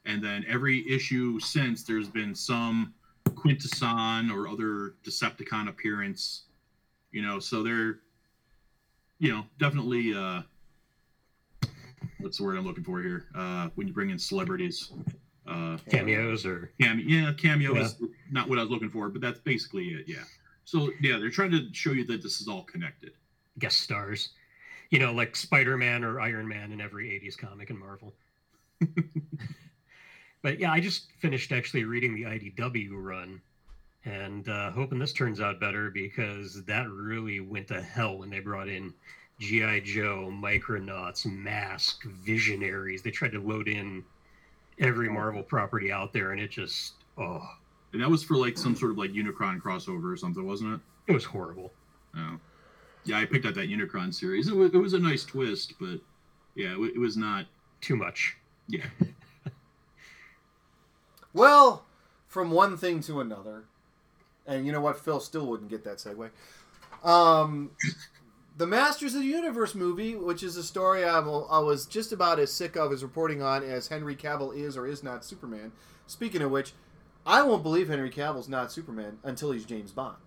and 0.06 0.24
then 0.24 0.46
every 0.48 0.88
issue 0.90 1.40
since 1.40 1.84
there's 1.84 2.10
been 2.10 2.36
some 2.36 2.94
Quintesson 3.30 4.32
or 4.32 4.48
other 4.48 4.96
Decepticon 5.04 5.68
appearance. 5.70 6.44
You 7.12 7.22
know, 7.22 7.40
so 7.40 7.64
they're, 7.64 8.00
you 9.20 9.32
know, 9.32 9.46
definitely. 9.60 10.14
uh 10.14 10.42
What's 12.20 12.38
the 12.38 12.44
word 12.44 12.58
I'm 12.58 12.66
looking 12.66 12.84
for 12.84 13.02
here? 13.02 13.26
Uh 13.36 13.70
When 13.76 13.88
you 13.88 13.94
bring 13.94 14.10
in 14.10 14.20
celebrities. 14.20 14.92
Uh, 15.48 15.78
cameos 15.92 16.44
or 16.44 16.72
cameo. 16.82 17.06
Yeah, 17.08 17.32
cameo 17.34 17.76
yeah. 17.76 17.82
is 17.82 18.02
not 18.32 18.50
what 18.50 18.58
I 18.58 18.64
was 18.64 18.72
looking 18.72 18.90
for, 18.90 19.10
but 19.10 19.22
that's 19.22 19.40
basically 19.40 19.90
it. 19.90 20.06
Yeah. 20.08 20.24
So 20.64 20.90
yeah, 21.00 21.20
they're 21.20 21.30
trying 21.30 21.52
to 21.52 21.68
show 21.72 21.92
you 21.92 22.04
that 22.08 22.24
this 22.24 22.42
is 22.42 22.48
all 22.48 22.64
connected. 22.64 23.12
Guest 23.60 23.80
stars, 23.80 24.30
you 24.90 24.98
know, 24.98 25.14
like 25.14 25.36
Spider 25.36 25.78
Man 25.78 26.04
or 26.04 26.20
Iron 26.20 26.48
Man 26.48 26.72
in 26.72 26.82
every 26.82 27.10
'80s 27.10 27.38
comic 27.38 27.70
in 27.70 27.78
Marvel. 27.78 28.16
but 30.46 30.60
yeah, 30.60 30.72
I 30.72 30.80
just 30.80 31.08
finished 31.18 31.52
actually 31.52 31.86
reading 31.86 32.14
the 32.14 32.22
IDW 32.22 32.92
run, 32.92 33.42
and 34.06 34.48
uh, 34.48 34.70
hoping 34.70 35.00
this 35.00 35.12
turns 35.12 35.42
out 35.42 35.60
better 35.60 35.90
because 35.90 36.64
that 36.66 36.88
really 36.88 37.40
went 37.40 37.68
to 37.70 37.82
hell 37.82 38.20
when 38.20 38.30
they 38.30 38.42
brought 38.42 38.70
in 38.70 38.94
GI 39.40 39.82
Joe, 39.82 40.32
Micronauts, 40.32 41.26
Mask, 41.26 42.04
Visionaries. 42.24 43.02
They 43.02 43.10
tried 43.10 43.32
to 43.32 43.42
load 43.42 43.68
in 43.68 44.04
every 44.78 45.10
Marvel 45.10 45.42
property 45.42 45.92
out 45.92 46.14
there, 46.14 46.32
and 46.32 46.40
it 46.40 46.52
just 46.52 46.94
oh. 47.18 47.42
And 47.94 48.04
that 48.04 48.10
was 48.12 48.24
for 48.24 48.38
like 48.38 48.56
some 48.56 48.76
sort 48.76 48.92
of 48.92 49.00
like 49.00 49.14
Unicron 49.14 49.60
crossover 49.60 50.14
or 50.14 50.16
something, 50.16 50.46
wasn't 50.46 50.76
it? 50.76 50.80
It 51.08 51.14
was 51.14 51.26
horrible. 51.26 51.72
Oh, 52.16 52.38
yeah, 53.04 53.18
I 53.18 53.26
picked 53.26 53.48
up 53.48 53.56
that 53.56 53.70
Unicron 53.70 54.14
series. 54.14 54.48
It 54.48 54.56
was, 54.56 54.76
it 54.76 54.78
was 54.78 54.94
a 54.94 55.00
nice 55.00 55.26
twist, 55.26 55.74
but 55.80 56.00
yeah, 56.54 56.76
it, 56.76 56.98
it 56.98 57.00
was 57.00 57.18
not 57.18 57.48
too 57.82 57.96
much. 57.96 58.38
Yeah. 58.68 58.86
well, 61.36 61.86
from 62.28 62.50
one 62.50 62.78
thing 62.78 63.02
to 63.02 63.20
another, 63.20 63.66
and 64.48 64.66
you 64.66 64.72
know 64.72 64.82
what? 64.82 65.00
Phil 65.00 65.20
still 65.20 65.46
wouldn't 65.46 65.70
get 65.70 65.84
that 65.84 65.98
segue. 65.98 66.32
Um, 67.04 67.72
the 68.58 68.66
Masters 68.66 69.14
of 69.14 69.22
the 69.22 69.28
Universe 69.28 69.76
movie, 69.76 70.16
which 70.16 70.42
is 70.42 70.56
a 70.56 70.64
story 70.64 71.04
I'm, 71.04 71.28
I 71.28 71.60
was 71.60 71.86
just 71.86 72.12
about 72.12 72.40
as 72.40 72.52
sick 72.52 72.76
of 72.76 72.92
as 72.92 73.04
reporting 73.04 73.42
on 73.42 73.64
as 73.64 73.90
Henry 73.90 74.16
Cavill 74.16 74.56
is 74.56 74.78
or 74.78 74.88
is 74.88 75.04
not 75.04 75.26
Superman. 75.26 75.74
Speaking 76.08 76.42
of 76.42 76.52
which, 76.52 76.74
I 77.26 77.42
won't 77.42 77.64
believe 77.64 77.90
Henry 77.90 78.10
Cavill's 78.10 78.50
not 78.50 78.72
Superman 78.72 79.18
until 79.24 79.52
he's 79.52 79.66
James 79.66 79.92
Bond. 79.92 80.18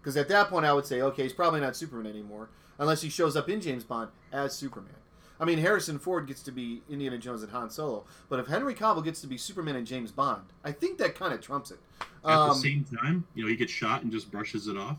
Because 0.00 0.16
at 0.16 0.28
that 0.28 0.48
point, 0.48 0.64
I 0.64 0.72
would 0.72 0.86
say, 0.86 1.02
okay, 1.02 1.24
he's 1.24 1.32
probably 1.32 1.60
not 1.60 1.76
Superman 1.76 2.10
anymore, 2.10 2.48
unless 2.78 3.02
he 3.02 3.10
shows 3.10 3.36
up 3.36 3.48
in 3.48 3.60
James 3.60 3.84
Bond 3.84 4.10
as 4.32 4.54
Superman. 4.54 4.94
I 5.40 5.44
mean, 5.44 5.58
Harrison 5.58 5.98
Ford 5.98 6.26
gets 6.26 6.42
to 6.42 6.52
be 6.52 6.82
Indiana 6.88 7.18
Jones 7.18 7.42
and 7.42 7.50
Han 7.50 7.70
Solo, 7.70 8.04
but 8.28 8.38
if 8.38 8.46
Henry 8.46 8.74
Cavill 8.74 9.04
gets 9.04 9.20
to 9.22 9.26
be 9.26 9.36
Superman 9.36 9.76
and 9.76 9.86
James 9.86 10.12
Bond, 10.12 10.44
I 10.62 10.72
think 10.72 10.98
that 10.98 11.16
kind 11.16 11.34
of 11.34 11.40
trumps 11.40 11.70
it. 11.70 11.78
At 12.24 12.30
um, 12.30 12.48
the 12.50 12.54
same 12.54 12.84
time, 12.84 13.26
you 13.34 13.42
know, 13.42 13.48
he 13.48 13.56
gets 13.56 13.72
shot 13.72 14.02
and 14.02 14.12
just 14.12 14.30
brushes 14.30 14.68
it 14.68 14.76
off. 14.76 14.98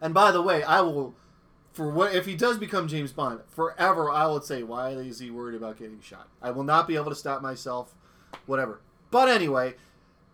And 0.00 0.12
by 0.12 0.30
the 0.30 0.42
way, 0.42 0.62
I 0.62 0.80
will 0.82 1.14
for 1.72 1.88
what 1.88 2.14
if 2.14 2.26
he 2.26 2.34
does 2.34 2.58
become 2.58 2.88
James 2.88 3.12
Bond 3.12 3.40
forever, 3.48 4.10
I 4.10 4.26
would 4.26 4.44
say, 4.44 4.62
why 4.62 4.90
is 4.90 5.18
he 5.18 5.30
worried 5.30 5.54
about 5.54 5.78
getting 5.78 6.00
shot? 6.00 6.28
I 6.42 6.50
will 6.50 6.64
not 6.64 6.88
be 6.88 6.96
able 6.96 7.10
to 7.10 7.14
stop 7.14 7.42
myself. 7.42 7.94
Whatever. 8.46 8.80
But 9.10 9.28
anyway, 9.28 9.74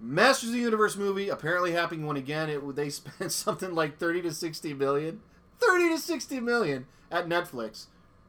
Masters 0.00 0.50
of 0.50 0.54
the 0.54 0.60
Universe 0.60 0.96
movie 0.96 1.28
apparently 1.28 1.72
happening 1.72 2.06
one 2.06 2.16
again. 2.16 2.50
It 2.50 2.76
they 2.76 2.90
spent 2.90 3.32
something 3.32 3.74
like 3.74 3.98
thirty 3.98 4.22
to 4.22 4.32
sixty 4.32 4.74
million, 4.74 5.20
thirty 5.60 5.88
to 5.90 5.98
sixty 5.98 6.40
million 6.40 6.86
at 7.10 7.28
Netflix 7.28 7.86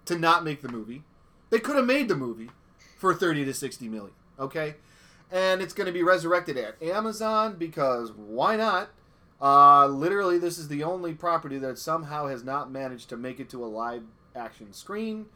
to 0.08 0.18
not 0.18 0.44
make 0.44 0.62
the 0.62 0.70
movie. 0.70 1.04
They 1.50 1.60
could 1.60 1.76
have 1.76 1.86
made 1.86 2.08
the 2.08 2.16
movie 2.16 2.50
for 2.98 3.14
thirty 3.14 3.46
to 3.46 3.54
sixty 3.54 3.88
million. 3.88 4.14
Okay, 4.40 4.76
and 5.32 5.62
it's 5.62 5.74
going 5.74 5.88
to 5.88 5.94
be 5.94 6.04
resurrected 6.04 6.58
at 6.58 6.82
Amazon 6.82 7.56
because 7.58 8.12
why 8.12 8.56
not? 8.56 8.90
Uh, 9.40 9.86
literally, 9.88 10.40
this 10.40 10.58
is 10.58 10.68
the 10.68 10.84
only 10.84 11.14
property 11.14 11.58
that 11.60 11.78
somehow 11.78 12.28
has 12.28 12.44
not 12.44 12.72
managed 12.72 13.10
to 13.10 13.18
make 13.18 13.40
it 13.40 13.50
to 13.50 13.64
a 13.64 13.68
live 13.68 14.04
action 14.36 14.74
screen. 14.74 15.28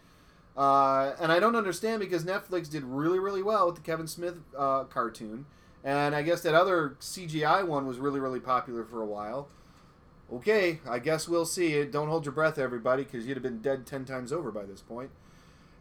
Uh, 0.57 1.13
and 1.21 1.31
I 1.31 1.39
don't 1.39 1.55
understand 1.55 1.99
because 1.99 2.23
Netflix 2.23 2.69
did 2.69 2.83
really, 2.83 3.19
really 3.19 3.43
well 3.43 3.67
with 3.67 3.75
the 3.75 3.81
Kevin 3.81 4.07
Smith 4.07 4.35
uh, 4.57 4.83
cartoon. 4.85 5.45
And 5.83 6.13
I 6.15 6.21
guess 6.21 6.41
that 6.41 6.53
other 6.53 6.97
CGI 6.99 7.65
one 7.65 7.87
was 7.87 7.97
really, 7.97 8.19
really 8.19 8.39
popular 8.39 8.83
for 8.83 9.01
a 9.01 9.05
while. 9.05 9.47
Okay, 10.31 10.79
I 10.89 10.99
guess 10.99 11.27
we'll 11.27 11.45
see 11.45 11.73
it. 11.73 11.91
Don't 11.91 12.07
hold 12.07 12.25
your 12.25 12.31
breath, 12.31 12.57
everybody, 12.57 13.03
because 13.03 13.27
you'd 13.27 13.35
have 13.35 13.43
been 13.43 13.59
dead 13.59 13.85
10 13.85 14.05
times 14.05 14.31
over 14.31 14.51
by 14.51 14.65
this 14.65 14.81
point. 14.81 15.09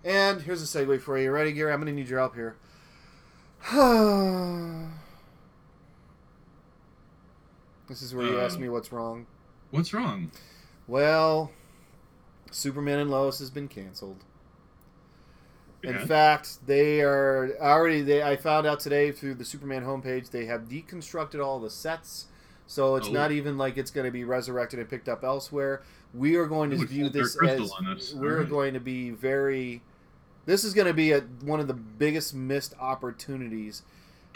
And 0.04 0.42
here's 0.42 0.62
a 0.62 0.64
segue 0.64 1.00
for 1.00 1.18
you. 1.18 1.30
Ready, 1.30 1.52
Gary? 1.52 1.72
I'm 1.72 1.80
going 1.80 1.94
to 1.94 1.98
need 1.98 2.08
your 2.08 2.18
help 2.18 2.34
here. 2.34 2.56
This 7.90 8.02
is 8.02 8.14
where 8.14 8.24
you 8.24 8.38
ask 8.38 8.56
uh, 8.56 8.60
me 8.60 8.68
what's 8.68 8.92
wrong. 8.92 9.26
What's 9.72 9.92
wrong? 9.92 10.30
Well, 10.86 11.50
Superman 12.52 13.00
and 13.00 13.10
Lois 13.10 13.40
has 13.40 13.50
been 13.50 13.66
canceled. 13.66 14.22
In 15.82 15.98
fact, 15.98 16.64
they 16.68 17.00
are 17.00 17.56
already. 17.60 18.02
They 18.02 18.22
I 18.22 18.36
found 18.36 18.64
out 18.64 18.78
today 18.78 19.10
through 19.10 19.34
the 19.34 19.44
Superman 19.44 19.82
homepage 19.82 20.30
they 20.30 20.44
have 20.44 20.68
deconstructed 20.68 21.44
all 21.44 21.58
the 21.58 21.70
sets, 21.70 22.26
so 22.70 22.94
it's 22.94 23.08
oh. 23.08 23.12
not 23.12 23.32
even 23.32 23.58
like 23.58 23.76
it's 23.76 23.90
going 23.90 24.04
to 24.04 24.12
be 24.12 24.22
resurrected 24.22 24.78
and 24.78 24.88
picked 24.88 25.08
up 25.08 25.24
elsewhere. 25.24 25.82
We 26.14 26.36
are 26.36 26.46
going 26.46 26.70
to 26.70 26.76
view 26.86 27.08
this 27.08 27.36
as 27.42 28.14
we're 28.14 28.38
right. 28.38 28.48
going 28.48 28.74
to 28.74 28.80
be 28.80 29.10
very. 29.10 29.82
This 30.46 30.62
is 30.62 30.72
going 30.72 30.86
to 30.86 30.94
be 30.94 31.10
a, 31.10 31.22
one 31.42 31.58
of 31.58 31.66
the 31.66 31.74
biggest 31.74 32.32
missed 32.32 32.74
opportunities 32.78 33.82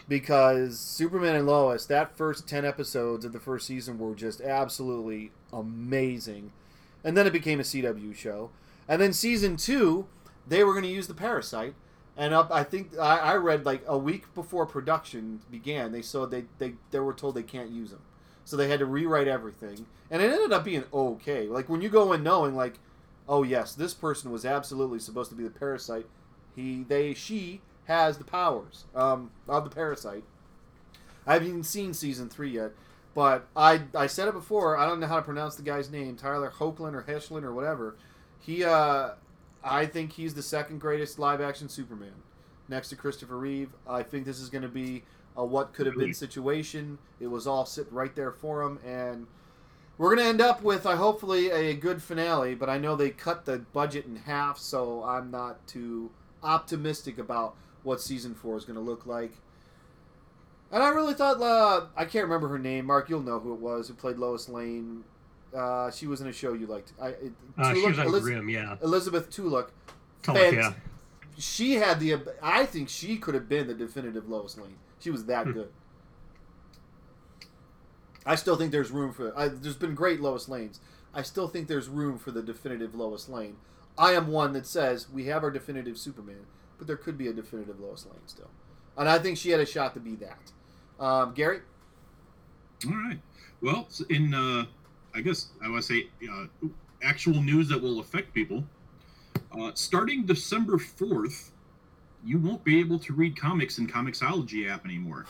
because 0.08 0.80
Superman 0.80 1.36
and 1.36 1.46
Lois, 1.46 1.86
that 1.86 2.16
first 2.16 2.48
10 2.48 2.64
episodes 2.64 3.24
of 3.24 3.32
the 3.32 3.38
first 3.38 3.68
season 3.68 4.00
were 4.00 4.16
just 4.16 4.40
absolutely 4.40 5.30
amazing. 5.52 6.50
And 7.04 7.16
then 7.16 7.28
it 7.28 7.32
became 7.32 7.60
a 7.60 7.62
CW 7.62 8.16
show. 8.16 8.50
And 8.88 9.00
then 9.00 9.12
season 9.12 9.56
two, 9.56 10.08
they 10.44 10.64
were 10.64 10.72
going 10.72 10.84
to 10.84 10.90
use 10.90 11.06
the 11.06 11.14
Parasite. 11.14 11.74
And 12.16 12.34
up, 12.34 12.50
I 12.50 12.64
think 12.64 12.98
I, 12.98 13.18
I 13.18 13.36
read 13.36 13.64
like 13.64 13.84
a 13.86 13.96
week 13.96 14.34
before 14.34 14.66
production 14.66 15.40
began, 15.52 15.92
they 15.92 16.02
saw 16.02 16.26
they, 16.26 16.46
they 16.58 16.74
they 16.90 16.98
were 16.98 17.14
told 17.14 17.36
they 17.36 17.42
can't 17.44 17.70
use 17.70 17.90
them, 17.90 18.02
so 18.44 18.56
they 18.56 18.68
had 18.68 18.80
to 18.80 18.86
rewrite 18.86 19.28
everything, 19.28 19.86
and 20.10 20.22
it 20.22 20.32
ended 20.32 20.52
up 20.52 20.64
being 20.64 20.84
okay. 20.92 21.46
Like 21.48 21.68
when 21.68 21.80
you 21.80 21.88
go 21.88 22.12
in 22.12 22.22
knowing 22.22 22.54
like, 22.54 22.78
oh 23.28 23.42
yes, 23.42 23.74
this 23.74 23.94
person 23.94 24.30
was 24.30 24.44
absolutely 24.44 24.98
supposed 24.98 25.30
to 25.30 25.36
be 25.36 25.44
the 25.44 25.50
Parasite, 25.50 26.06
he 26.54 26.84
they 26.84 27.14
she 27.14 27.60
has 27.86 28.18
the 28.18 28.24
powers 28.24 28.84
um, 28.94 29.30
of 29.48 29.64
the 29.64 29.70
parasite. 29.70 30.24
I 31.26 31.34
haven't 31.34 31.48
even 31.48 31.62
seen 31.62 31.94
season 31.94 32.28
three 32.28 32.50
yet, 32.50 32.72
but 33.14 33.46
I 33.56 33.82
I 33.94 34.06
said 34.06 34.28
it 34.28 34.34
before. 34.34 34.76
I 34.76 34.86
don't 34.86 35.00
know 35.00 35.06
how 35.06 35.16
to 35.16 35.22
pronounce 35.22 35.56
the 35.56 35.62
guy's 35.62 35.90
name, 35.90 36.16
Tyler 36.16 36.52
Hoechlin 36.58 36.94
or 36.94 37.02
Heschlin 37.02 37.42
or 37.42 37.52
whatever. 37.52 37.96
He, 38.40 38.62
uh, 38.62 39.12
I 39.62 39.86
think 39.86 40.12
he's 40.12 40.34
the 40.34 40.42
second 40.42 40.80
greatest 40.80 41.18
live 41.18 41.40
action 41.40 41.68
Superman, 41.68 42.12
next 42.68 42.90
to 42.90 42.96
Christopher 42.96 43.38
Reeve. 43.38 43.70
I 43.88 44.02
think 44.02 44.26
this 44.26 44.38
is 44.38 44.50
going 44.50 44.62
to 44.62 44.68
be 44.68 45.02
a 45.36 45.44
what 45.44 45.72
could 45.72 45.86
have 45.86 45.96
been 45.96 46.14
situation. 46.14 46.98
It 47.20 47.26
was 47.28 47.46
all 47.46 47.66
sitting 47.66 47.92
right 47.94 48.14
there 48.14 48.32
for 48.32 48.62
him, 48.62 48.78
and 48.86 49.26
we're 49.98 50.14
going 50.14 50.24
to 50.26 50.28
end 50.28 50.40
up 50.40 50.62
with, 50.62 50.86
I 50.86 50.96
hopefully, 50.96 51.50
a 51.50 51.74
good 51.74 52.02
finale. 52.02 52.54
But 52.54 52.68
I 52.68 52.78
know 52.78 52.96
they 52.96 53.10
cut 53.10 53.44
the 53.44 53.58
budget 53.58 54.06
in 54.06 54.16
half, 54.16 54.58
so 54.58 55.02
I'm 55.04 55.30
not 55.30 55.66
too 55.66 56.10
optimistic 56.42 57.18
about 57.18 57.54
what 57.82 58.00
season 58.00 58.34
four 58.34 58.56
is 58.56 58.64
going 58.64 58.76
to 58.76 58.82
look 58.82 59.06
like. 59.06 59.32
And 60.72 60.82
I 60.82 60.88
really 60.88 61.14
thought 61.14 61.40
uh, 61.40 61.86
I 61.96 62.04
can't 62.04 62.24
remember 62.24 62.48
her 62.48 62.58
name. 62.58 62.86
Mark, 62.86 63.08
you'll 63.08 63.22
know 63.22 63.38
who 63.38 63.52
it 63.54 63.60
was 63.60 63.88
who 63.88 63.94
played 63.94 64.16
Lois 64.18 64.48
Lane. 64.48 65.04
Uh, 65.54 65.90
she 65.92 66.06
was 66.08 66.20
in 66.20 66.26
a 66.26 66.32
show 66.32 66.52
you 66.52 66.66
liked. 66.66 66.92
I, 67.00 67.08
it, 67.08 67.32
Uh, 67.56 67.72
she 67.74 67.86
was 67.86 67.98
on 67.98 68.06
Eliz- 68.06 68.22
Grimm, 68.24 68.48
yeah. 68.48 68.76
Elizabeth. 68.82 69.30
Tulloch, 69.30 69.70
Fant- 70.24 70.52
yeah. 70.54 70.72
She 71.38 71.74
had 71.74 72.00
the. 72.00 72.16
I 72.42 72.66
think 72.66 72.88
she 72.88 73.18
could 73.18 73.34
have 73.34 73.48
been 73.48 73.68
the 73.68 73.74
definitive 73.74 74.28
Lois 74.28 74.56
Lane. 74.56 74.76
She 75.04 75.10
was 75.10 75.26
that 75.26 75.44
Hmm. 75.46 75.52
good. 75.52 75.68
I 78.24 78.36
still 78.36 78.56
think 78.56 78.72
there's 78.72 78.90
room 78.90 79.12
for. 79.12 79.38
I, 79.38 79.48
there's 79.48 79.76
been 79.76 79.94
great 79.94 80.18
Lois 80.18 80.48
Lanes. 80.48 80.80
I 81.12 81.20
still 81.20 81.46
think 81.46 81.68
there's 81.68 81.88
room 81.90 82.18
for 82.18 82.30
the 82.30 82.42
definitive 82.42 82.94
Lois 82.94 83.28
Lane. 83.28 83.56
I 83.98 84.12
am 84.12 84.28
one 84.28 84.54
that 84.54 84.66
says 84.66 85.10
we 85.10 85.26
have 85.26 85.44
our 85.44 85.50
definitive 85.50 85.98
Superman, 85.98 86.46
but 86.78 86.86
there 86.86 86.96
could 86.96 87.18
be 87.18 87.28
a 87.28 87.34
definitive 87.34 87.78
Lois 87.80 88.06
Lane 88.06 88.26
still, 88.26 88.48
and 88.96 89.06
I 89.10 89.18
think 89.18 89.36
she 89.36 89.50
had 89.50 89.60
a 89.60 89.66
shot 89.66 89.92
to 89.92 90.00
be 90.00 90.16
that. 90.16 90.52
Um, 90.98 91.34
Gary, 91.34 91.60
All 92.86 92.92
right. 92.94 93.20
Well, 93.60 93.86
in 94.08 94.32
uh, 94.32 94.64
I 95.14 95.20
guess 95.20 95.48
I 95.62 95.68
want 95.68 95.84
to 95.84 95.86
say 95.92 96.08
uh, 96.32 96.46
actual 97.02 97.42
news 97.42 97.68
that 97.68 97.80
will 97.82 98.00
affect 98.00 98.32
people. 98.32 98.64
Uh, 99.52 99.70
starting 99.74 100.24
December 100.24 100.78
fourth, 100.78 101.52
you 102.24 102.38
won't 102.38 102.64
be 102.64 102.80
able 102.80 102.98
to 102.98 103.12
read 103.12 103.38
comics 103.38 103.78
in 103.78 103.86
Comixology 103.86 104.70
app 104.70 104.86
anymore. 104.86 105.26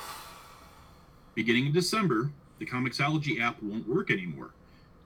Beginning 1.34 1.66
in 1.66 1.72
December, 1.72 2.30
the 2.60 2.66
Comixology 2.66 3.40
app 3.40 3.60
won't 3.60 3.88
work 3.88 4.12
anymore. 4.12 4.50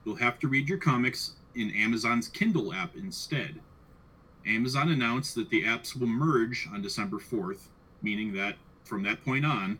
You'll 0.05 0.15
have 0.17 0.37
to 0.39 0.47
read 0.47 0.69
your 0.69 0.77
comics 0.77 1.33
in 1.55 1.71
Amazon's 1.71 2.27
Kindle 2.27 2.71
app 2.71 2.95
instead. 2.95 3.59
Amazon 4.45 4.89
announced 4.89 5.33
that 5.35 5.49
the 5.49 5.63
apps 5.63 5.99
will 5.99 6.07
merge 6.07 6.69
on 6.71 6.83
December 6.83 7.17
4th, 7.17 7.69
meaning 8.03 8.33
that 8.33 8.55
from 8.83 9.01
that 9.03 9.25
point 9.25 9.45
on, 9.45 9.79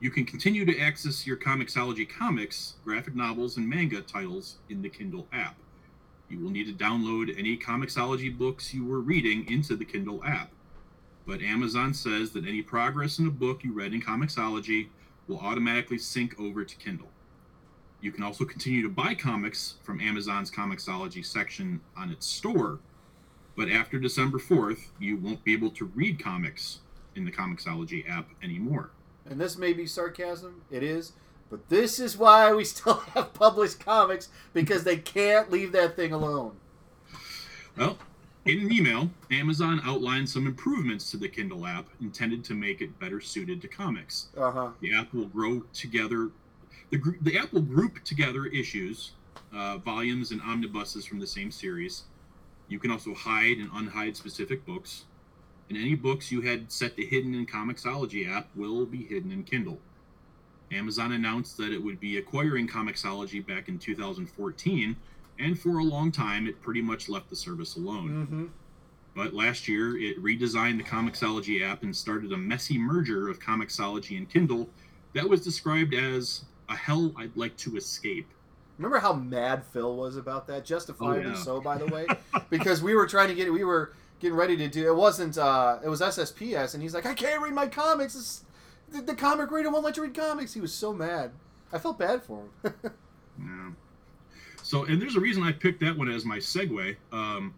you 0.00 0.10
can 0.10 0.24
continue 0.24 0.64
to 0.64 0.80
access 0.80 1.26
your 1.26 1.36
Comixology 1.36 2.08
comics, 2.08 2.74
graphic 2.84 3.14
novels, 3.14 3.58
and 3.58 3.68
manga 3.68 4.00
titles 4.00 4.56
in 4.70 4.80
the 4.80 4.88
Kindle 4.88 5.26
app. 5.32 5.56
You 6.30 6.40
will 6.40 6.50
need 6.50 6.66
to 6.66 6.72
download 6.72 7.38
any 7.38 7.56
Comixology 7.56 8.36
books 8.36 8.72
you 8.72 8.84
were 8.86 9.00
reading 9.00 9.46
into 9.50 9.76
the 9.76 9.84
Kindle 9.84 10.22
app. 10.24 10.50
But 11.26 11.40
Amazon 11.42 11.94
says 11.94 12.32
that 12.32 12.46
any 12.46 12.62
progress 12.62 13.18
in 13.18 13.26
a 13.26 13.30
book 13.30 13.64
you 13.64 13.72
read 13.72 13.94
in 13.94 14.02
Comixology 14.02 14.88
will 15.26 15.38
automatically 15.40 15.98
sync 15.98 16.38
over 16.38 16.64
to 16.64 16.76
Kindle. 16.76 17.08
You 18.00 18.12
can 18.12 18.22
also 18.22 18.44
continue 18.44 18.82
to 18.82 18.90
buy 18.90 19.14
comics 19.14 19.76
from 19.82 20.00
Amazon's 20.00 20.50
Comixology 20.50 21.24
section 21.24 21.80
on 21.96 22.10
its 22.10 22.26
store, 22.26 22.80
but 23.56 23.70
after 23.70 23.98
December 23.98 24.38
4th, 24.38 24.88
you 25.00 25.16
won't 25.16 25.42
be 25.44 25.54
able 25.54 25.70
to 25.70 25.86
read 25.86 26.22
comics 26.22 26.80
in 27.14 27.24
the 27.24 27.32
Comixology 27.32 28.08
app 28.10 28.28
anymore. 28.42 28.90
and 29.24 29.40
this 29.40 29.56
may 29.56 29.72
be 29.72 29.86
sarcasm. 29.86 30.62
It 30.70 30.82
is. 30.82 31.12
But 31.48 31.68
this 31.70 31.98
is 32.00 32.18
why 32.18 32.52
we 32.52 32.64
still 32.64 32.94
have 33.14 33.32
published 33.32 33.80
comics 33.80 34.28
because 34.52 34.84
they 34.84 34.96
can't 34.98 35.50
leave 35.50 35.72
that 35.72 35.96
thing 35.96 36.12
alone. 36.12 36.56
Well, 37.78 37.96
in 38.46 38.60
an 38.60 38.72
email, 38.72 39.10
Amazon 39.30 39.80
outlined 39.84 40.28
some 40.28 40.46
improvements 40.46 41.10
to 41.10 41.16
the 41.16 41.28
Kindle 41.28 41.66
app 41.66 41.86
intended 42.00 42.44
to 42.44 42.54
make 42.54 42.80
it 42.80 42.98
better 42.98 43.20
suited 43.20 43.62
to 43.62 43.68
comics. 43.68 44.28
Uh 44.36 44.50
huh. 44.50 44.68
The 44.80 44.94
app 44.94 45.12
will 45.14 45.26
grow 45.26 45.60
together. 45.72 46.30
The, 46.90 46.98
gr- 46.98 47.16
the 47.22 47.38
app 47.38 47.52
will 47.52 47.62
group 47.62 48.04
together 48.04 48.46
issues, 48.46 49.12
uh, 49.54 49.78
volumes, 49.78 50.30
and 50.30 50.40
omnibuses 50.42 51.06
from 51.06 51.20
the 51.20 51.26
same 51.26 51.50
series. 51.50 52.04
You 52.68 52.78
can 52.78 52.90
also 52.90 53.14
hide 53.14 53.58
and 53.58 53.70
unhide 53.70 54.16
specific 54.16 54.66
books. 54.66 55.04
And 55.70 55.78
any 55.78 55.94
books 55.94 56.30
you 56.30 56.42
had 56.42 56.70
set 56.70 56.96
to 56.96 57.04
hidden 57.04 57.34
in 57.34 57.46
Comixology 57.46 58.30
app 58.30 58.48
will 58.54 58.84
be 58.84 59.04
hidden 59.04 59.30
in 59.30 59.44
Kindle. 59.44 59.78
Amazon 60.70 61.12
announced 61.12 61.56
that 61.56 61.72
it 61.72 61.82
would 61.82 62.00
be 62.00 62.18
acquiring 62.18 62.68
Comixology 62.68 63.46
back 63.46 63.68
in 63.68 63.78
2014, 63.78 64.96
and 65.38 65.58
for 65.58 65.78
a 65.78 65.84
long 65.84 66.10
time 66.12 66.46
it 66.46 66.60
pretty 66.62 66.82
much 66.82 67.08
left 67.08 67.30
the 67.30 67.36
service 67.36 67.76
alone. 67.76 68.26
Mm-hmm. 68.26 68.44
But 69.16 69.32
last 69.32 69.68
year, 69.68 69.96
it 69.96 70.20
redesigned 70.22 70.76
the 70.78 70.82
Comixology 70.84 71.62
app 71.62 71.82
and 71.84 71.94
started 71.94 72.32
a 72.32 72.36
messy 72.36 72.76
merger 72.78 73.28
of 73.28 73.38
Comixology 73.38 74.16
and 74.18 74.28
Kindle 74.28 74.68
that 75.14 75.28
was 75.28 75.40
described 75.40 75.94
as 75.94 76.44
a 76.68 76.74
hell 76.74 77.12
I'd 77.16 77.36
like 77.36 77.56
to 77.58 77.76
escape. 77.76 78.26
Remember 78.76 78.98
how 78.98 79.12
mad 79.12 79.62
Phil 79.72 79.94
was 79.94 80.16
about 80.16 80.48
that? 80.48 80.64
Justifiably 80.64 81.26
Oh, 81.26 81.28
yeah. 81.28 81.34
so, 81.36 81.60
by 81.60 81.78
the 81.78 81.86
way, 81.86 82.06
because 82.50 82.82
we 82.82 82.96
were 82.96 83.06
trying 83.06 83.28
to 83.28 83.34
get, 83.36 83.52
we 83.52 83.62
were 83.62 83.92
getting 84.18 84.36
ready 84.36 84.56
to 84.56 84.66
do. 84.66 84.88
It 84.88 84.96
wasn't. 84.96 85.38
uh 85.38 85.78
It 85.84 85.88
was 85.88 86.00
SSPS, 86.00 86.74
and 86.74 86.82
he's 86.82 86.92
like, 86.92 87.06
"I 87.06 87.14
can't 87.14 87.40
read 87.40 87.52
my 87.54 87.68
comics. 87.68 88.16
It's, 88.16 88.44
the, 88.90 89.00
the 89.00 89.14
comic 89.14 89.52
reader 89.52 89.70
won't 89.70 89.84
let 89.84 89.96
you 89.96 90.02
read 90.02 90.14
comics." 90.14 90.54
He 90.54 90.60
was 90.60 90.74
so 90.74 90.92
mad. 90.92 91.30
I 91.72 91.78
felt 91.78 92.00
bad 92.00 92.24
for 92.24 92.42
him. 92.64 92.74
Yeah. 93.36 93.70
So, 94.64 94.84
and 94.84 95.00
there's 95.00 95.14
a 95.14 95.20
reason 95.20 95.42
I 95.42 95.52
picked 95.52 95.80
that 95.80 95.94
one 95.94 96.08
as 96.08 96.24
my 96.24 96.38
segue. 96.38 96.96
Um, 97.12 97.52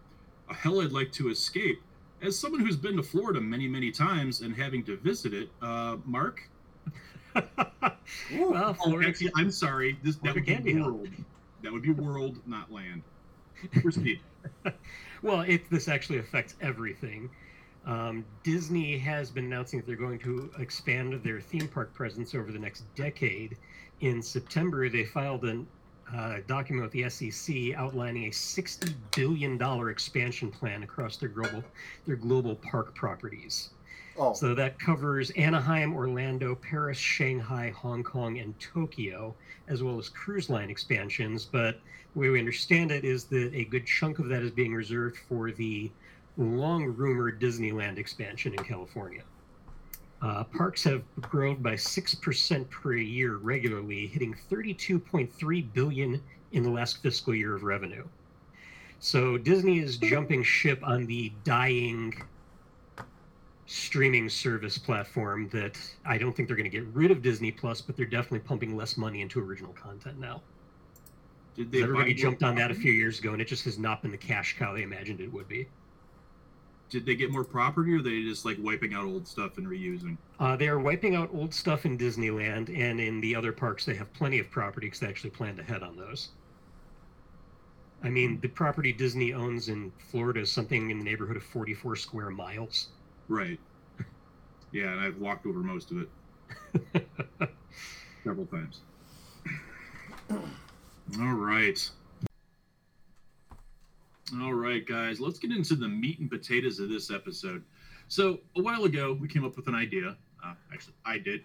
a 0.49 0.53
hell 0.53 0.81
I'd 0.81 0.91
like 0.91 1.09
to 1.13 1.29
escape. 1.29 1.81
As 2.21 2.37
someone 2.37 2.59
who's 2.59 2.75
been 2.75 2.97
to 2.97 3.03
Florida 3.03 3.39
many, 3.39 3.65
many 3.65 3.91
times 3.91 4.41
and 4.41 4.53
having 4.53 4.83
to 4.83 4.97
visit 4.97 5.33
it, 5.33 5.49
uh, 5.61 5.95
Mark. 6.03 6.41
well, 7.33 8.75
Oh, 8.85 9.01
actually, 9.01 9.31
I'm 9.37 9.51
sorry. 9.51 9.97
This 10.03 10.17
that 10.17 10.35
would 10.35 10.45
be 10.45 10.53
can 10.53 10.63
be 10.63 10.73
hell. 10.73 10.91
world. 10.91 11.07
That 11.63 11.71
would 11.71 11.81
be 11.81 11.91
world, 11.91 12.39
not 12.45 12.69
land. 12.73 13.03
Proceed. 13.71 14.19
well, 15.21 15.41
it, 15.41 15.69
this 15.69 15.87
actually 15.87 16.17
affects 16.19 16.55
everything. 16.59 17.29
Um, 17.85 18.25
Disney 18.43 18.97
has 18.97 19.31
been 19.31 19.45
announcing 19.45 19.79
that 19.79 19.85
they're 19.87 19.95
going 19.95 20.19
to 20.19 20.51
expand 20.59 21.13
their 21.23 21.39
theme 21.39 21.69
park 21.69 21.93
presence 21.93 22.35
over 22.35 22.51
the 22.51 22.59
next 22.59 22.83
decade. 22.95 23.55
In 24.01 24.21
September, 24.21 24.89
they 24.89 25.05
filed 25.05 25.45
a 25.45 25.63
uh, 26.15 26.37
document 26.47 26.83
with 26.83 26.91
the 26.91 27.09
SEC 27.09 27.75
outlining 27.75 28.25
a 28.25 28.29
$60 28.29 28.93
billion 29.15 29.61
expansion 29.89 30.51
plan 30.51 30.83
across 30.83 31.17
their 31.17 31.29
global, 31.29 31.63
their 32.05 32.15
global 32.15 32.55
park 32.55 32.95
properties. 32.95 33.71
oh, 34.17 34.33
So 34.33 34.55
that 34.55 34.79
covers 34.79 35.31
Anaheim, 35.31 35.93
Orlando, 35.93 36.55
Paris, 36.55 36.97
Shanghai, 36.97 37.71
Hong 37.75 38.03
Kong, 38.03 38.39
and 38.39 38.57
Tokyo, 38.59 39.35
as 39.67 39.83
well 39.83 39.99
as 39.99 40.09
cruise 40.09 40.49
line 40.49 40.69
expansions. 40.69 41.45
But 41.45 41.79
the 42.13 42.19
way 42.19 42.29
we 42.29 42.39
understand 42.39 42.91
it 42.91 43.03
is 43.03 43.25
that 43.25 43.53
a 43.53 43.65
good 43.65 43.85
chunk 43.85 44.19
of 44.19 44.29
that 44.29 44.43
is 44.43 44.51
being 44.51 44.73
reserved 44.73 45.17
for 45.27 45.51
the 45.51 45.91
long 46.37 46.85
rumored 46.85 47.41
Disneyland 47.41 47.97
expansion 47.97 48.53
in 48.53 48.63
California. 48.63 49.23
Uh, 50.21 50.43
parks 50.43 50.83
have 50.83 51.03
grown 51.21 51.61
by 51.61 51.73
6% 51.73 52.69
per 52.69 52.93
year 52.95 53.37
regularly, 53.37 54.07
hitting 54.07 54.35
32.3 54.49 55.73
billion 55.73 56.21
in 56.53 56.63
the 56.63 56.69
last 56.69 57.01
fiscal 57.03 57.35
year 57.35 57.55
of 57.55 57.63
revenue. 57.63 58.03
So 58.99 59.37
Disney 59.37 59.79
is 59.79 59.97
jumping 59.97 60.41
ship 60.41 60.79
on 60.81 61.05
the 61.05 61.31
dying 61.43 62.13
streaming 63.67 64.29
service 64.29 64.77
platform 64.77 65.49
that 65.49 65.77
I 66.05 66.17
don't 66.17 66.35
think 66.35 66.47
they're 66.47 66.57
going 66.57 66.69
to 66.69 66.75
get 66.75 66.87
rid 66.93 67.11
of 67.11 67.21
Disney 67.21 67.51
Plus, 67.51 67.81
but 67.81 67.95
they're 67.95 68.05
definitely 68.05 68.39
pumping 68.39 68.75
less 68.75 68.97
money 68.97 69.21
into 69.21 69.39
original 69.39 69.73
content 69.73 70.19
now. 70.19 70.41
Did 71.55 71.71
they 71.71 71.83
Everybody 71.83 72.13
jumped 72.13 72.43
on 72.43 72.55
that 72.55 72.71
a 72.71 72.75
few 72.75 72.91
years 72.91 73.19
ago, 73.19 73.33
and 73.33 73.41
it 73.41 73.47
just 73.47 73.65
has 73.65 73.77
not 73.77 74.01
been 74.01 74.11
the 74.11 74.17
cash 74.17 74.55
cow 74.57 74.73
they 74.73 74.83
imagined 74.83 75.19
it 75.19 75.31
would 75.31 75.47
be. 75.47 75.67
Did 76.89 77.05
they 77.05 77.15
get 77.15 77.31
more 77.31 77.43
property, 77.43 77.93
or 77.93 77.97
are 77.97 78.01
they 78.01 78.21
just 78.21 78.45
like 78.45 78.57
wiping 78.59 78.93
out 78.93 79.05
old 79.05 79.27
stuff 79.27 79.57
and 79.57 79.67
reusing? 79.67 80.17
Uh, 80.39 80.55
they 80.55 80.69
are 80.69 80.79
wiping 80.79 81.15
out 81.15 81.29
old 81.33 81.53
stuff 81.53 81.85
in 81.85 81.97
Disneyland, 81.97 82.69
and 82.69 82.99
in 83.01 83.19
the 83.19 83.35
other 83.35 83.51
parks, 83.51 83.83
they 83.85 83.95
have 83.95 84.11
plenty 84.13 84.39
of 84.39 84.49
property 84.49 84.87
because 84.87 85.01
they 85.01 85.07
actually 85.07 85.31
planned 85.31 85.59
ahead 85.59 85.83
on 85.83 85.97
those. 85.97 86.29
I 88.03 88.09
mean, 88.09 88.39
the 88.41 88.47
property 88.47 88.93
Disney 88.93 89.33
owns 89.33 89.69
in 89.69 89.91
Florida 90.11 90.41
is 90.41 90.51
something 90.51 90.91
in 90.91 90.99
the 90.99 91.03
neighborhood 91.03 91.35
of 91.35 91.43
44 91.43 91.95
square 91.95 92.29
miles. 92.29 92.89
Right. 93.27 93.59
Yeah, 94.73 94.91
and 94.91 94.99
I've 94.99 95.17
walked 95.17 95.45
over 95.45 95.59
most 95.59 95.91
of 95.91 96.05
it 96.93 97.07
several 98.25 98.45
times. 98.47 98.81
All 100.29 101.33
right. 101.33 101.89
All 104.35 104.53
right, 104.53 104.85
guys, 104.85 105.21
let's 105.21 105.39
get 105.39 105.51
into 105.51 105.73
the 105.73 105.87
meat 105.87 106.19
and 106.19 106.29
potatoes 106.29 106.79
of 106.79 106.89
this 106.89 107.09
episode. 107.09 107.63
So, 108.09 108.39
a 108.57 108.61
while 108.61 108.83
ago, 108.83 109.17
we 109.19 109.27
came 109.29 109.45
up 109.45 109.55
with 109.55 109.67
an 109.67 109.75
idea. 109.75 110.17
Uh, 110.43 110.53
actually, 110.73 110.95
I 111.05 111.17
did. 111.17 111.43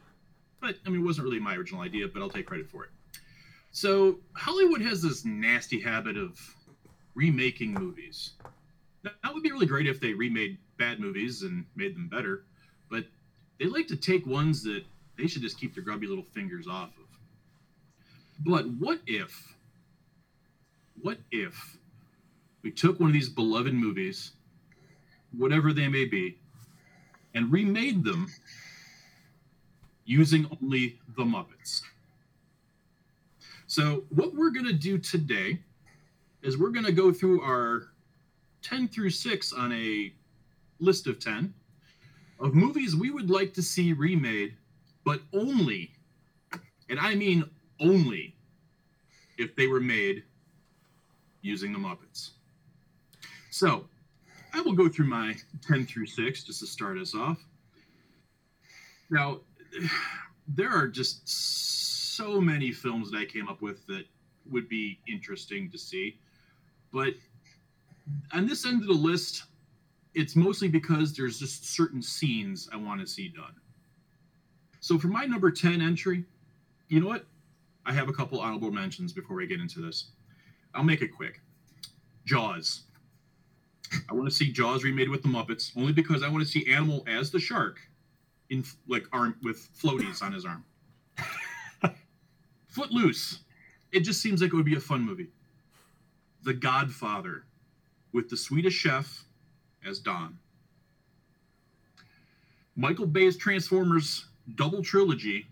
But, 0.61 0.77
I 0.85 0.91
mean, 0.91 1.03
it 1.03 1.05
wasn't 1.05 1.27
really 1.27 1.39
my 1.39 1.55
original 1.55 1.83
idea, 1.83 2.09
but 2.09 2.21
I'll 2.21 2.29
take 2.29 2.47
credit 2.47 2.69
for 2.69 2.85
it. 2.85 2.91
So, 3.71 4.19
Hollywood 4.33 4.81
has 4.83 5.01
this 5.01 5.25
nasty 5.25 5.81
habit 5.81 6.17
of 6.17 6.41
remaking 7.15 7.73
movies. 7.73 8.33
That 9.05 9.15
that 9.23 9.33
would 9.33 9.45
be 9.45 9.53
really 9.53 9.67
great 9.67 9.87
if 9.87 10.01
they 10.01 10.13
remade 10.13 10.59
bad 10.77 10.99
movies 10.99 11.43
and 11.43 11.65
made 11.77 11.95
them 11.95 12.09
better, 12.09 12.45
but 12.91 13.05
they 13.61 13.67
like 13.67 13.87
to 13.89 13.97
take 13.97 14.27
ones 14.27 14.63
that 14.65 14.83
they 15.17 15.29
should 15.29 15.43
just 15.43 15.59
keep 15.59 15.75
their 15.75 15.85
grubby 15.85 16.09
little 16.09 16.25
fingers 16.33 16.67
off 16.67 16.91
of. 16.99 17.07
But 18.41 18.69
what 18.71 19.01
if, 19.07 19.57
what 21.01 21.19
if 21.31 21.79
we 22.63 22.71
took 22.71 23.01
one 23.01 23.11
of 23.11 23.15
these 23.15 23.29
beloved 23.29 23.75
movies, 23.75 24.33
whatever 25.37 25.73
they 25.73 25.89
may 25.89 26.05
be, 26.05 26.39
and 27.35 27.53
remade 27.53 28.05
them 28.05 28.29
using 30.05 30.47
only 30.61 31.01
the 31.17 31.25
Muppets. 31.25 31.83
So, 33.67 34.05
what 34.11 34.35
we're 34.35 34.51
going 34.51 34.67
to 34.67 34.73
do 34.73 34.99
today 34.99 35.59
is 36.43 36.59
we're 36.59 36.71
going 36.71 36.85
to 36.85 36.93
go 36.93 37.13
through 37.13 37.43
our 37.43 37.89
10 38.63 38.89
through 38.89 39.11
6 39.11 39.53
on 39.53 39.73
a 39.73 40.13
list 40.79 41.07
of 41.07 41.19
10 41.19 41.55
of 42.39 42.55
movies 42.55 42.95
we 42.97 43.11
would 43.11 43.31
like 43.31 43.55
to 43.55 43.63
see 43.63 43.93
remade, 43.93 44.57
but 45.05 45.21
only, 45.33 45.93
and 46.91 46.99
I 46.99 47.15
mean 47.15 47.49
only, 47.81 48.35
if 49.39 49.57
they 49.57 49.67
were 49.67 49.81
made 49.81 50.25
using 51.41 51.73
the 51.73 51.79
Muppets. 51.79 52.31
So, 53.53 53.85
I 54.55 54.63
will 54.63 54.73
go 54.73 54.89
through 54.89 55.09
my 55.09 55.35
10 55.61 55.85
through 55.85 56.07
6 56.07 56.43
just 56.43 56.61
to 56.61 56.67
start 56.67 56.97
us 56.97 57.15
off. 57.15 57.39
Now, 59.11 59.41
there 60.49 60.71
are 60.71 60.89
just 60.89 61.29
so 62.17 62.41
many 62.41 62.73
films 62.73 63.11
that 63.11 63.19
I 63.19 63.27
came 63.27 63.51
up 63.51 63.61
with 63.61 63.87
that 63.89 64.07
would 64.51 64.71
be 64.71 65.01
interesting 65.07 65.71
to 65.71 65.77
see. 65.77 66.19
But 66.95 67.13
on 68.33 68.47
this 68.47 68.65
end 68.65 68.81
of 68.81 68.89
the 68.89 68.95
list, 68.95 69.45
it's 70.15 70.35
mostly 70.35 70.69
because 70.69 71.15
there's 71.15 71.39
just 71.39 71.67
certain 71.75 72.01
scenes 72.01 72.71
I 72.73 72.77
want 72.79 73.03
to 73.03 73.07
see 73.07 73.29
done. 73.29 73.55
So 74.81 74.99
for 74.99 75.09
my 75.09 75.27
number 75.27 75.51
10 75.51 75.83
entry, 75.83 76.25
you 76.89 77.01
know 77.01 77.07
what? 77.07 77.27
I 77.85 77.93
have 77.93 78.09
a 78.09 78.15
couple 78.15 78.41
honorable 78.41 78.71
mentions 78.71 79.13
before 79.13 79.37
we 79.37 79.47
get 79.47 79.61
into 79.61 79.81
this. 79.81 80.13
I'll 80.75 80.83
make 80.85 81.03
it 81.03 81.15
quick. 81.15 81.43
Jaws. 82.25 82.85
I 84.13 84.15
want 84.15 84.29
to 84.29 84.35
see 84.35 84.53
Jaws 84.53 84.85
remade 84.85 85.09
with 85.09 85.23
the 85.23 85.29
Muppets, 85.29 85.73
only 85.75 85.95
because 85.95 86.23
I 86.23 86.29
want 86.29 86.45
to 86.45 86.49
see 86.49 86.71
Animal 86.71 87.03
as 87.07 87.31
the 87.31 87.41
shark, 87.41 87.81
in 88.51 88.63
like 88.87 89.05
arm 89.11 89.37
with 89.43 89.71
floaties 89.75 90.23
on 90.23 90.35
his 90.35 90.45
arm. 90.45 90.67
Footloose. 92.69 93.39
It 93.91 94.01
just 94.01 94.21
seems 94.21 94.43
like 94.43 94.53
it 94.53 94.57
would 94.57 94.67
be 94.67 94.77
a 94.77 94.81
fun 94.81 95.01
movie. 95.01 95.29
The 96.43 96.53
Godfather, 96.53 97.45
with 98.13 98.29
the 98.29 98.37
Swedish 98.37 98.75
chef 98.75 99.25
as 99.83 99.99
Don. 99.99 100.39
Michael 102.77 103.07
Bay's 103.07 103.39
Transformers 103.39 104.27
double 104.57 104.83
trilogy, 104.83 105.47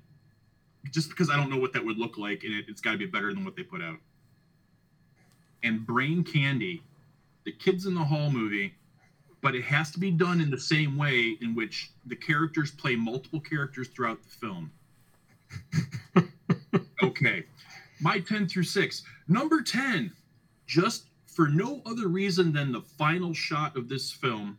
just 0.90 1.08
because 1.08 1.30
I 1.30 1.36
don't 1.36 1.48
know 1.48 1.58
what 1.58 1.72
that 1.72 1.82
would 1.82 1.96
look 1.96 2.18
like, 2.18 2.44
and 2.44 2.52
it, 2.52 2.66
it's 2.68 2.82
got 2.82 2.92
to 2.92 2.98
be 2.98 3.06
better 3.06 3.32
than 3.32 3.42
what 3.42 3.56
they 3.56 3.62
put 3.62 3.80
out. 3.80 3.96
And 5.62 5.86
Brain 5.86 6.24
Candy, 6.24 6.82
the 7.44 7.52
Kids 7.52 7.86
in 7.86 7.94
the 7.94 8.04
Hall 8.04 8.30
movie, 8.30 8.74
but 9.42 9.54
it 9.54 9.64
has 9.64 9.90
to 9.92 9.98
be 9.98 10.10
done 10.10 10.40
in 10.40 10.50
the 10.50 10.60
same 10.60 10.96
way 10.96 11.36
in 11.40 11.54
which 11.54 11.90
the 12.06 12.16
characters 12.16 12.70
play 12.70 12.96
multiple 12.96 13.40
characters 13.40 13.88
throughout 13.88 14.18
the 14.22 14.28
film. 14.28 14.70
okay. 17.02 17.44
My 18.00 18.20
10 18.20 18.48
through 18.48 18.64
6. 18.64 19.02
Number 19.28 19.62
10, 19.62 20.12
just 20.66 21.04
for 21.26 21.48
no 21.48 21.82
other 21.86 22.08
reason 22.08 22.52
than 22.52 22.72
the 22.72 22.82
final 22.82 23.32
shot 23.32 23.76
of 23.76 23.88
this 23.88 24.10
film, 24.10 24.58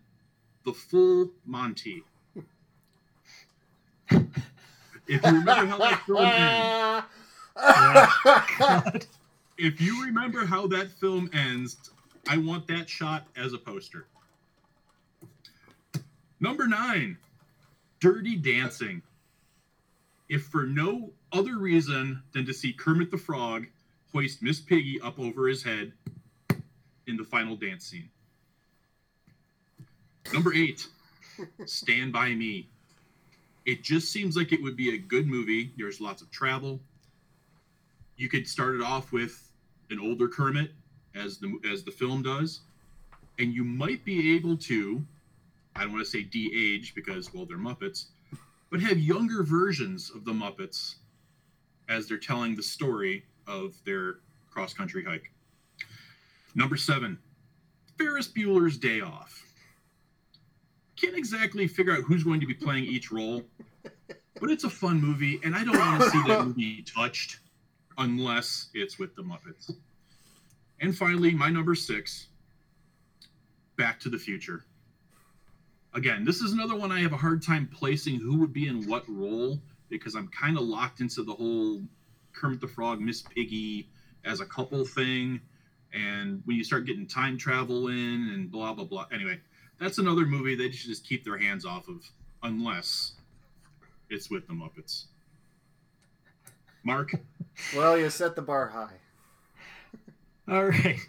the 0.66 0.74
full 0.74 1.30
Monty. 1.46 2.04
if 4.10 4.22
you 5.08 5.20
remember 5.24 5.66
how 5.66 5.78
that 5.78 6.02
film 6.06 6.26
ends, 6.26 7.06
God. 7.56 9.06
if 9.58 9.82
you 9.82 10.06
remember 10.06 10.46
how 10.46 10.68
that 10.68 10.92
film 10.92 11.30
ends, 11.34 11.78
I 12.28 12.38
want 12.38 12.68
that 12.68 12.90
shot 12.90 13.28
as 13.36 13.54
a 13.54 13.58
poster. 13.58 14.08
Number 16.40 16.68
nine, 16.68 17.18
Dirty 18.00 18.36
Dancing. 18.36 19.02
If 20.30 20.44
for 20.46 20.64
no 20.64 21.12
other 21.32 21.58
reason 21.58 22.24
than 22.34 22.46
to 22.46 22.54
see 22.54 22.74
Kermit 22.74 23.12
the 23.12 23.18
Frog 23.18 23.68
hoist 24.12 24.42
Miss 24.42 24.60
Piggy 24.60 25.00
up 25.02 25.20
over 25.20 25.48
his 25.48 25.64
head 25.64 25.94
in 27.08 27.18
the 27.18 27.24
final 27.24 27.56
dance 27.56 27.86
scene. 27.86 28.10
Number 30.34 30.54
eight, 30.54 30.88
Stand 31.66 32.14
By 32.14 32.30
Me. 32.34 32.70
It 33.66 33.84
just 33.84 34.12
seems 34.12 34.36
like 34.36 34.52
it 34.52 34.62
would 34.62 34.78
be 34.78 34.96
a 34.96 34.98
good 34.98 35.28
movie. 35.28 35.74
There's 35.78 36.02
lots 36.02 36.22
of 36.22 36.32
travel. 36.32 36.80
You 38.16 38.30
could 38.30 38.48
start 38.48 38.76
it 38.76 38.82
off 38.82 39.12
with 39.12 39.52
an 39.90 40.00
older 40.00 40.28
Kermit, 40.28 40.72
as 41.16 41.38
the 41.38 41.60
as 41.72 41.84
the 41.84 41.92
film 41.92 42.24
does, 42.24 42.62
and 43.40 43.54
you 43.54 43.64
might 43.64 44.04
be 44.06 44.36
able 44.36 44.58
to, 44.58 45.04
I 45.76 45.82
don't 45.82 45.94
want 45.94 46.06
to 46.06 46.10
say 46.10 46.24
de-age 46.24 46.94
because 46.96 47.34
well 47.34 47.46
they're 47.46 47.58
Muppets, 47.58 48.06
but 48.70 48.82
have 48.82 49.00
younger 49.00 49.44
versions 49.44 50.12
of 50.14 50.26
the 50.26 50.32
Muppets 50.32 50.96
as 51.90 52.08
they're 52.08 52.18
telling 52.18 52.56
the 52.56 52.64
story 52.64 53.26
of 53.48 53.76
their 53.86 54.20
cross 54.50 54.74
country 54.74 55.04
hike. 55.04 55.32
Number 56.56 56.78
seven, 56.78 57.18
Ferris 57.98 58.28
Bueller's 58.28 58.78
Day 58.78 59.02
Off. 59.02 59.46
Can't 60.96 61.18
exactly 61.18 61.68
figure 61.68 61.94
out 61.94 62.04
who's 62.04 62.24
going 62.24 62.40
to 62.42 62.46
be 62.46 62.54
playing 62.54 62.86
each 62.86 63.12
role, 63.12 63.44
but 64.40 64.52
it's 64.52 64.64
a 64.64 64.70
fun 64.70 65.02
movie, 65.02 65.40
and 65.44 65.56
I 65.56 65.64
don't 65.64 65.78
want 65.78 66.02
to 66.02 66.10
see 66.10 66.22
that 66.28 66.46
movie 66.46 66.84
touched 66.84 67.40
unless 67.98 68.70
it's 68.74 69.00
with 69.00 69.16
the 69.16 69.24
Muppets. 69.24 69.74
And 70.82 70.98
finally, 70.98 71.32
my 71.32 71.50
number 71.50 71.76
six, 71.76 72.28
Back 73.78 74.00
to 74.02 74.10
the 74.10 74.18
Future. 74.18 74.66
Again, 75.94 76.26
this 76.26 76.42
is 76.42 76.54
another 76.54 76.76
one 76.76 76.92
I 76.92 77.02
have 77.02 77.14
a 77.14 77.18
hard 77.18 77.44
time 77.44 77.70
placing 77.72 78.20
who 78.20 78.40
would 78.40 78.52
be 78.52 78.68
in 78.68 78.90
what 78.90 79.04
role 79.08 79.62
because 79.90 80.16
I'm 80.16 80.28
kind 80.30 80.58
of 80.58 80.64
locked 80.64 81.00
into 81.00 81.22
the 81.22 81.34
whole 81.34 81.84
Kermit 82.34 82.62
the 82.62 82.68
Frog, 82.68 83.00
Miss 83.00 83.22
Piggy 83.22 83.90
as 84.26 84.40
a 84.40 84.46
couple 84.46 84.84
thing. 84.84 85.40
And 85.94 86.42
when 86.46 86.58
you 86.58 86.64
start 86.64 86.86
getting 86.86 87.06
time 87.06 87.38
travel 87.38 87.90
in 87.90 88.32
and 88.34 88.50
blah, 88.50 88.74
blah, 88.74 88.86
blah. 88.86 89.06
Anyway, 89.14 89.40
that's 89.80 90.00
another 90.00 90.26
movie 90.26 90.56
they 90.56 90.72
should 90.72 90.90
just 90.90 91.06
keep 91.06 91.24
their 91.24 91.38
hands 91.38 91.66
off 91.66 91.90
of 91.90 92.10
unless 92.42 93.14
it's 94.10 94.32
with 94.32 94.48
the 94.48 94.54
Muppets. 94.54 95.06
Mark? 96.84 97.12
well, 97.76 97.98
you 97.98 98.10
set 98.10 98.36
the 98.36 98.42
bar 98.42 98.68
high. 98.68 98.98
All 100.52 100.66
right. 100.66 101.00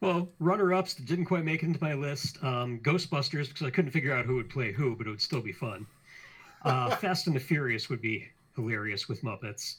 Well, 0.00 0.28
runner-ups 0.38 0.94
that 0.94 1.06
didn't 1.06 1.24
quite 1.24 1.44
make 1.44 1.64
it 1.64 1.66
into 1.66 1.82
my 1.82 1.94
list. 1.94 2.38
Um, 2.44 2.78
Ghostbusters 2.78 3.48
because 3.48 3.66
I 3.66 3.70
couldn't 3.70 3.90
figure 3.90 4.14
out 4.14 4.24
who 4.24 4.36
would 4.36 4.48
play 4.48 4.70
who, 4.70 4.94
but 4.94 5.08
it 5.08 5.10
would 5.10 5.20
still 5.20 5.40
be 5.40 5.50
fun. 5.50 5.84
Uh, 6.62 6.90
Fast 6.96 7.26
and 7.26 7.34
the 7.34 7.40
Furious 7.40 7.90
would 7.90 8.00
be 8.00 8.28
hilarious 8.54 9.08
with 9.08 9.20
Muppets. 9.22 9.78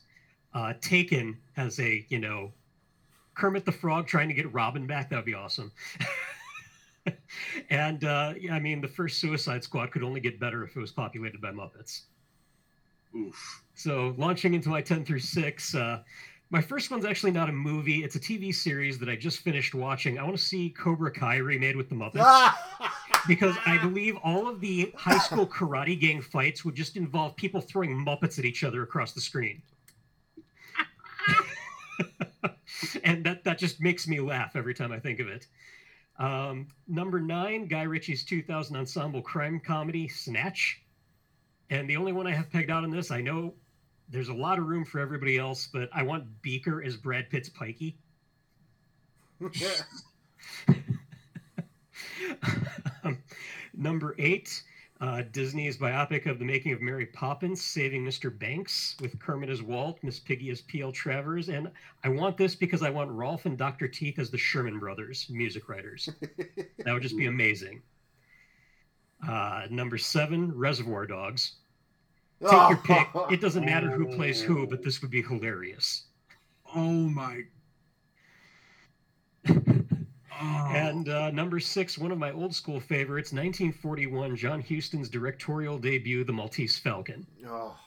Uh, 0.54 0.74
Taken 0.82 1.38
has 1.54 1.80
a 1.80 2.06
you 2.10 2.20
know 2.20 2.52
Kermit 3.36 3.64
the 3.64 3.72
Frog 3.72 4.06
trying 4.06 4.28
to 4.28 4.34
get 4.34 4.52
Robin 4.52 4.86
back. 4.86 5.10
That 5.10 5.16
would 5.16 5.26
be 5.26 5.34
awesome. 5.34 5.72
and 7.70 8.04
uh, 8.04 8.34
yeah, 8.38 8.54
I 8.54 8.60
mean, 8.60 8.82
the 8.82 8.88
first 8.90 9.22
Suicide 9.22 9.64
Squad 9.64 9.92
could 9.92 10.04
only 10.04 10.20
get 10.20 10.42
better 10.42 10.62
if 10.66 10.76
it 10.76 10.80
was 10.80 10.92
populated 10.92 11.40
by 11.40 11.52
Muppets. 11.52 12.02
Oof. 13.16 13.64
So 13.76 14.14
launching 14.18 14.56
into 14.56 14.68
my 14.68 14.82
10 14.82 15.06
through 15.06 15.20
6, 15.20 15.76
uh, 15.76 16.02
my 16.56 16.62
first 16.62 16.90
one's 16.90 17.04
actually 17.04 17.34
not 17.34 17.50
a 17.50 17.52
movie. 17.52 18.06
It's 18.06 18.16
a 18.16 18.20
TV 18.20 18.56
series 18.56 18.98
that 19.00 19.10
I 19.10 19.18
just 19.18 19.40
finished 19.40 19.76
watching. 19.76 20.18
I 20.18 20.24
want 20.24 20.38
to 20.38 20.42
see 20.42 20.70
Cobra 20.70 21.12
Kai 21.12 21.36
remade 21.36 21.76
with 21.76 21.90
the 21.90 21.96
Muppets 21.96 22.54
because 23.28 23.58
I 23.66 23.78
believe 23.80 24.16
all 24.24 24.48
of 24.48 24.62
the 24.62 24.94
high 24.96 25.18
school 25.18 25.46
karate 25.46 26.00
gang 26.00 26.22
fights 26.22 26.64
would 26.64 26.74
just 26.74 26.96
involve 26.96 27.36
people 27.36 27.60
throwing 27.60 27.94
Muppets 28.06 28.40
at 28.40 28.46
each 28.46 28.64
other 28.64 28.84
across 28.84 29.12
the 29.12 29.20
screen. 29.20 29.62
and 33.04 33.26
that, 33.26 33.44
that 33.44 33.60
just 33.60 33.82
makes 33.82 34.08
me 34.08 34.22
laugh 34.22 34.56
every 34.56 34.74
time 34.74 34.94
I 34.94 35.00
think 35.00 35.20
of 35.20 35.28
it. 35.28 35.48
Um, 36.20 36.70
number 36.88 37.20
nine, 37.20 37.68
Guy 37.68 37.84
Ritchie's 37.84 38.24
2000 38.24 38.78
ensemble 38.78 39.22
crime 39.22 39.60
comedy, 39.60 40.08
Snatch. 40.08 40.82
And 41.70 41.90
the 41.90 41.98
only 41.98 42.14
one 42.14 42.28
I 42.28 42.32
have 42.32 42.50
pegged 42.50 42.72
out 42.72 42.86
on 42.86 42.92
this, 42.92 43.12
I 43.12 43.20
know 43.20 43.56
there's 44.10 44.30
a 44.30 44.34
lot 44.34 44.60
of 44.60 44.66
room 44.66 44.86
for 44.86 45.00
everybody 45.00 45.38
else, 45.38 45.68
but 45.72 45.90
I 45.94 46.04
want 46.04 46.26
Beaker 46.42 46.84
as 46.84 46.96
Brad 46.96 47.30
Pitt's 47.30 47.50
Pikey. 47.50 47.96
um, 53.04 53.18
number 53.74 54.16
eight, 54.18 54.64
uh, 55.02 55.24
Disney's 55.32 55.78
biopic 55.78 56.26
of 56.26 56.40
the 56.40 56.46
making 56.46 56.72
of 56.72 56.82
Mary 56.82 57.06
Poppins, 57.08 57.62
Saving 57.62 58.06
Mr. 58.06 58.38
Banks, 58.38 58.96
with 59.02 59.20
Kermit 59.20 59.50
as 59.50 59.62
Walt, 59.62 60.00
Miss 60.04 60.20
Piggy 60.20 60.50
as 60.52 60.62
P.L. 60.62 60.92
Travers. 60.92 61.50
And 61.50 61.70
I 62.04 62.10
want 62.10 62.38
this 62.38 62.56
because 62.56 62.82
I 62.82 62.90
want 62.90 63.12
Rowlf 63.12 63.46
and 63.46 63.58
Dr. 63.58 63.88
Teeth 63.88 64.20
as 64.20 64.30
the 64.30 64.38
Sherman 64.38 64.80
Brothers, 64.80 65.28
music 65.30 65.68
writers. 65.68 66.10
that 66.20 66.94
would 66.94 67.04
just 67.04 67.18
be 67.18 67.26
amazing. 67.26 67.82
Uh, 69.28 69.64
number 69.70 69.98
seven, 69.98 70.56
Reservoir 70.58 71.06
Dogs. 71.06 71.54
Take 72.42 72.70
your 72.70 72.78
pick. 72.84 73.08
It 73.32 73.42
doesn't 73.42 73.66
matter 73.66 73.90
who 73.90 74.16
plays 74.16 74.42
who, 74.42 74.68
but 74.68 74.84
this 74.84 75.02
would 75.02 75.12
be 75.12 75.22
hilarious. 75.22 76.06
Oh 76.76 76.80
my. 77.10 77.44
Oh, 80.42 80.70
And 80.70 81.08
uh, 81.08 81.32
number 81.32 81.62
six, 81.62 81.98
one 81.98 82.12
of 82.12 82.18
my 82.18 82.32
old 82.32 82.54
school 82.54 82.80
favorites, 82.82 83.32
1941, 83.32 84.36
John 84.36 84.62
Huston's 84.62 85.08
directorial 85.08 85.78
debut, 85.78 86.26
The 86.26 86.34
Maltese 86.34 86.78
Falcon. 86.78 87.26
Oh, 87.48 87.78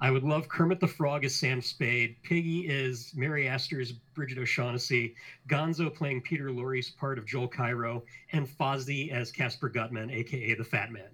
I 0.00 0.10
would 0.10 0.22
love 0.22 0.48
Kermit 0.48 0.80
the 0.80 0.86
Frog 0.86 1.24
as 1.24 1.34
Sam 1.34 1.62
Spade, 1.62 2.16
Piggy 2.22 2.68
is 2.68 3.12
Mary 3.16 3.48
Astor's 3.48 3.92
Bridget 3.92 4.36
O'Shaughnessy, 4.36 5.14
Gonzo 5.48 5.94
playing 5.94 6.20
Peter 6.20 6.50
Lorre's 6.52 6.90
part 6.90 7.16
of 7.16 7.24
Joel 7.24 7.48
Cairo, 7.48 8.02
and 8.32 8.46
Fozzie 8.46 9.10
as 9.10 9.32
Kasper 9.32 9.70
Gutman, 9.70 10.10
aka 10.10 10.54
the 10.54 10.64
Fat 10.64 10.90
Man. 10.92 11.08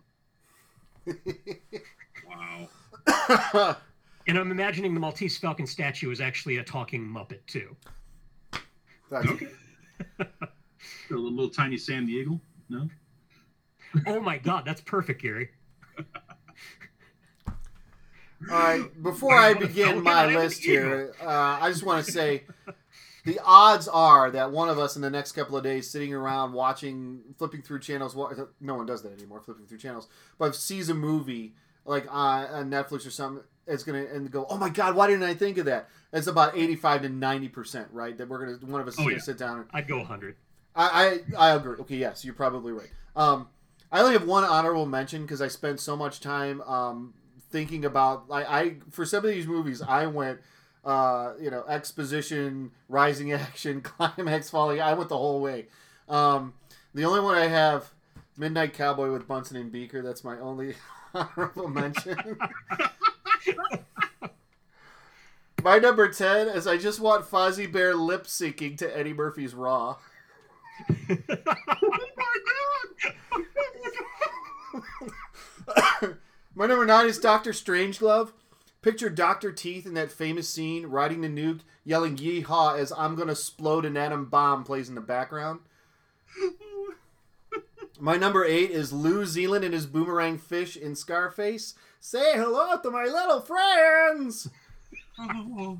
wow. 2.28 2.68
And 4.26 4.38
I'm 4.38 4.50
imagining 4.52 4.94
the 4.94 5.00
Maltese 5.00 5.38
Falcon 5.38 5.66
statue 5.66 6.10
is 6.10 6.20
actually 6.20 6.58
a 6.58 6.62
talking 6.62 7.02
Muppet 7.04 7.40
too. 7.46 7.74
That's- 9.10 9.28
Okay. 9.32 9.48
a 10.20 10.24
little, 11.10 11.30
little 11.32 11.50
tiny 11.50 11.76
Sam 11.76 12.06
the 12.06 12.12
Eagle. 12.12 12.40
No. 12.68 12.88
Oh 14.06 14.20
my 14.20 14.38
God, 14.38 14.64
that's 14.64 14.80
perfect, 14.82 15.20
Gary. 15.22 15.50
All 18.50 18.58
right, 18.58 19.02
before 19.02 19.34
I 19.34 19.52
begin 19.54 20.02
my 20.02 20.26
list 20.26 20.62
here, 20.62 21.12
uh, 21.20 21.58
I 21.60 21.68
just 21.70 21.82
want 21.84 22.04
to 22.06 22.10
say 22.12 22.44
the 23.24 23.38
odds 23.44 23.86
are 23.88 24.30
that 24.30 24.50
one 24.50 24.68
of 24.70 24.78
us 24.78 24.96
in 24.96 25.02
the 25.02 25.10
next 25.10 25.32
couple 25.32 25.56
of 25.58 25.62
days 25.64 25.90
sitting 25.90 26.14
around 26.14 26.52
watching, 26.54 27.20
flipping 27.36 27.60
through 27.62 27.80
channels. 27.80 28.14
wa- 28.16 28.32
No 28.60 28.76
one 28.76 28.86
does 28.86 29.02
that 29.02 29.12
anymore, 29.12 29.40
flipping 29.42 29.66
through 29.66 29.78
channels. 29.78 30.08
But 30.38 30.54
sees 30.54 30.88
a 30.88 30.94
movie 30.94 31.54
like 31.84 32.06
on, 32.12 32.46
on 32.46 32.70
Netflix 32.70 33.06
or 33.06 33.10
something, 33.10 33.42
it's 33.66 33.82
gonna 33.84 34.04
and 34.12 34.30
go, 34.30 34.46
oh 34.50 34.56
my 34.56 34.68
god, 34.68 34.94
why 34.96 35.06
didn't 35.06 35.22
I 35.24 35.34
think 35.34 35.58
of 35.58 35.66
that? 35.66 35.88
It's 36.12 36.26
about 36.26 36.56
eighty-five 36.56 37.02
to 37.02 37.08
ninety 37.08 37.48
percent, 37.48 37.88
right? 37.92 38.16
That 38.18 38.28
we're 38.28 38.44
gonna 38.44 38.58
one 38.72 38.80
of 38.80 38.88
us 38.88 38.94
is 38.94 39.00
Oh, 39.00 39.04
gonna 39.04 39.14
yeah. 39.16 39.20
sit 39.22 39.38
down 39.38 39.60
and 39.60 39.68
I'd 39.72 39.86
go 39.88 39.98
100. 39.98 40.36
I, 40.74 41.20
I 41.36 41.50
I 41.50 41.54
agree. 41.56 41.76
Okay, 41.80 41.96
yes, 41.96 42.24
you're 42.24 42.34
probably 42.34 42.72
right. 42.72 42.90
Um, 43.16 43.48
I 43.92 44.00
only 44.00 44.12
have 44.12 44.24
one 44.26 44.44
honorable 44.44 44.86
mention 44.86 45.22
because 45.22 45.42
I 45.42 45.48
spent 45.48 45.80
so 45.80 45.96
much 45.96 46.20
time 46.20 46.60
um, 46.62 47.14
thinking 47.50 47.84
about. 47.84 48.24
I, 48.30 48.42
I 48.60 48.74
for 48.90 49.04
some 49.04 49.24
of 49.24 49.30
these 49.30 49.46
movies, 49.48 49.82
I 49.82 50.06
went, 50.06 50.40
uh, 50.84 51.32
you 51.40 51.50
know, 51.50 51.64
exposition, 51.68 52.70
rising 52.88 53.32
action, 53.46 53.80
climax, 53.82 54.48
falling. 54.50 54.80
I 54.80 54.94
went 54.94 55.08
the 55.08 55.16
whole 55.18 55.40
way. 55.40 55.66
Um, 56.08 56.54
the 56.94 57.04
only 57.04 57.20
one 57.20 57.36
I 57.36 57.46
have, 57.48 57.90
Midnight 58.36 58.72
Cowboy 58.74 59.12
with 59.12 59.26
Bunsen 59.28 59.56
and 59.56 59.70
Beaker. 59.72 60.02
That's 60.02 60.24
my 60.24 60.38
only 60.38 60.74
honorable 61.14 61.68
mention. 61.68 62.38
My 65.62 65.78
number 65.78 66.08
10 66.08 66.48
is 66.48 66.66
I 66.66 66.76
just 66.78 67.00
want 67.00 67.28
Fozzie 67.28 67.70
Bear 67.70 67.94
lip 67.94 68.24
syncing 68.24 68.78
to 68.78 68.96
Eddie 68.96 69.12
Murphy's 69.12 69.54
Raw. 69.54 69.96
My 76.54 76.66
number 76.66 76.84
nine 76.86 77.06
is 77.06 77.18
Doctor 77.18 77.52
Strangelove. 77.52 78.32
Picture 78.82 79.10
Doctor 79.10 79.52
Teeth 79.52 79.86
in 79.86 79.94
that 79.94 80.10
famous 80.10 80.48
scene, 80.48 80.86
riding 80.86 81.20
the 81.20 81.28
nuke, 81.28 81.60
yelling 81.84 82.16
"Yeehaw!" 82.16 82.78
as 82.78 82.92
"I'm 82.96 83.14
gonna 83.14 83.32
explode 83.32 83.84
an 83.84 83.96
atom 83.96 84.26
bomb" 84.26 84.64
plays 84.64 84.88
in 84.88 84.94
the 84.94 85.00
background. 85.00 85.60
My 88.00 88.16
number 88.16 88.44
eight 88.46 88.70
is 88.70 88.94
Lew 88.94 89.26
Zealand 89.26 89.62
and 89.62 89.74
his 89.74 89.84
boomerang 89.84 90.38
fish 90.38 90.74
in 90.74 90.96
Scarface. 90.96 91.74
Say 92.00 92.32
hello 92.34 92.78
to 92.82 92.90
my 92.90 93.04
little 93.04 93.42
friends. 93.42 94.48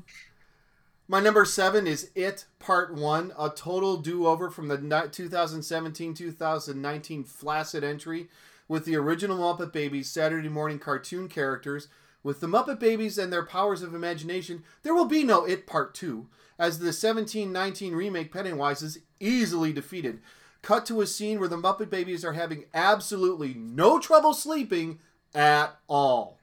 My 1.07 1.19
number 1.19 1.45
seven 1.45 1.87
is 1.87 2.11
It 2.13 2.45
Part 2.59 2.93
One, 2.93 3.33
a 3.37 3.49
total 3.49 3.97
do-over 3.97 4.51
from 4.51 4.67
the 4.67 4.77
2017-2019 4.77 7.27
Flaccid 7.27 7.83
entry 7.83 8.29
with 8.67 8.85
the 8.85 8.95
original 8.95 9.39
Muppet 9.39 9.73
Babies 9.73 10.09
Saturday 10.09 10.47
morning 10.47 10.77
cartoon 10.79 11.27
characters. 11.27 11.89
With 12.23 12.39
the 12.39 12.47
Muppet 12.47 12.79
Babies 12.79 13.17
and 13.17 13.33
their 13.33 13.45
powers 13.45 13.81
of 13.81 13.95
imagination, 13.95 14.63
there 14.83 14.93
will 14.93 15.05
be 15.05 15.23
no 15.23 15.43
It 15.43 15.65
Part 15.67 15.95
Two, 15.95 16.27
as 16.57 16.77
the 16.77 16.85
1719 16.85 17.95
remake 17.95 18.31
Pennywise 18.31 18.81
is 18.83 18.99
easily 19.19 19.73
defeated. 19.73 20.21
Cut 20.61 20.85
to 20.87 21.01
a 21.01 21.07
scene 21.07 21.39
where 21.39 21.49
the 21.49 21.57
Muppet 21.57 21.89
Babies 21.89 22.23
are 22.23 22.33
having 22.33 22.65
absolutely 22.73 23.53
no 23.55 23.99
trouble 23.99 24.33
sleeping 24.33 24.99
at 25.33 25.77
all. 25.87 26.37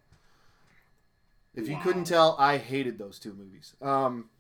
If 1.55 1.69
you 1.69 1.75
Wow. 1.75 1.83
couldn't 1.83 2.05
tell, 2.05 2.37
I 2.39 2.59
hated 2.59 2.99
those 2.99 3.19
two 3.19 3.33
movies. 3.33 3.75
Um, 3.81 4.31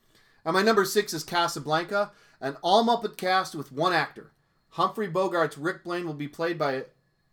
and 0.45 0.55
my 0.55 0.62
number 0.62 0.85
six 0.85 1.12
is 1.12 1.23
Casablanca, 1.25 2.12
an 2.41 2.57
all 2.62 2.85
Muppet 2.85 3.17
cast 3.17 3.55
with 3.55 3.71
one 3.73 3.93
actor. 3.93 4.33
Humphrey 4.71 5.09
Bogart's 5.09 5.59
Rick 5.59 5.85
Blaine 5.85 6.07
will 6.07 6.14
be 6.14 6.29
played 6.29 6.59
by 6.59 6.85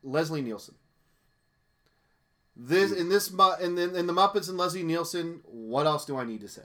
Leslie 0.04 0.42
Nielsen. 0.42 0.76
This 2.56 2.92
in 2.92 3.10
this 3.10 3.32
Mu- 3.32 3.56
in 3.60 3.76
the, 3.76 3.94
in 3.96 4.08
the 4.08 4.14
Muppets 4.14 4.48
and 4.50 4.58
Leslie 4.58 4.82
Nielsen. 4.84 5.42
What 5.44 5.86
else 5.86 6.06
do 6.06 6.16
I 6.18 6.24
need 6.24 6.42
to 6.42 6.48
say? 6.48 6.64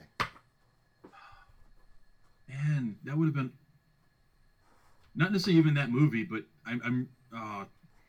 man, 2.49 2.97
that 3.05 3.17
would 3.17 3.27
have 3.27 3.35
been 3.35 3.53
not 5.21 5.33
necessarily 5.33 5.59
even 5.59 5.75
that 5.75 5.91
movie, 5.91 6.25
but 6.25 6.43
I'm. 6.67 6.81
I'm 6.85 7.09
uh, 7.35 7.65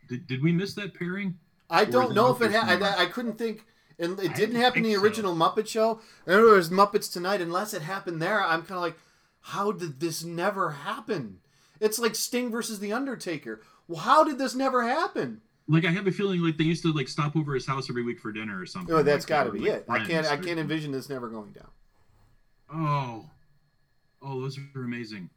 did, 0.10 0.26
did 0.26 0.42
we 0.42 0.52
miss 0.52 0.74
that 0.76 0.96
pairing? 0.96 1.38
I 1.70 1.86
don't 1.86 2.16
know 2.16 2.32
if 2.32 2.42
it. 2.42 2.56
I, 2.56 3.04
I 3.04 3.06
couldn't 3.06 3.38
think. 3.38 3.66
And 4.00 4.20
it 4.20 4.34
didn't 4.34 4.56
happen 4.56 4.80
in 4.80 4.84
the 4.84 4.90
think 4.90 5.00
so. 5.00 5.04
original 5.04 5.36
Muppet 5.36 5.68
Show. 5.68 6.02
I 6.26 6.34
it 6.34 6.42
was 6.42 6.72
Muppets 6.72 7.12
Tonight. 7.12 7.40
Unless 7.40 7.76
it 7.76 7.84
happened 7.84 8.20
there, 8.22 8.44
I'm 8.44 8.62
kind 8.62 8.78
of 8.78 8.82
like, 8.82 8.98
how 9.42 9.72
did 9.72 10.00
this 10.00 10.24
never 10.24 10.72
happen? 10.72 11.40
It's 11.80 12.00
like 12.00 12.16
Sting 12.16 12.50
versus 12.50 12.80
the 12.80 12.94
Undertaker. 12.94 13.62
Well, 13.88 14.00
how 14.00 14.24
did 14.24 14.40
this 14.40 14.56
never 14.56 14.82
happen? 14.84 15.42
Like 15.68 15.86
I 15.86 15.92
have 15.92 16.08
a 16.08 16.12
feeling 16.12 16.42
like 16.42 16.58
they 16.58 16.64
used 16.64 16.82
to 16.84 16.94
like 16.94 17.08
stop 17.08 17.36
over 17.36 17.54
his 17.54 17.68
house 17.68 17.90
every 17.90 18.04
week 18.04 18.20
for 18.20 18.32
dinner 18.32 18.60
or 18.60 18.66
something. 18.66 18.94
Oh, 18.96 19.04
that's 19.04 19.26
like, 19.26 19.30
got 19.30 19.44
to 19.44 19.52
be 19.52 19.60
like, 19.60 19.70
it. 19.70 19.86
I 19.88 20.04
can't. 20.04 20.26
I 20.26 20.38
can't 20.38 20.60
envision 20.60 20.92
this 20.92 21.10
never 21.10 21.30
going 21.30 21.52
down. 21.52 21.70
Oh, 22.74 23.30
oh, 24.22 24.42
those 24.42 24.58
are 24.76 24.84
amazing. 24.84 25.30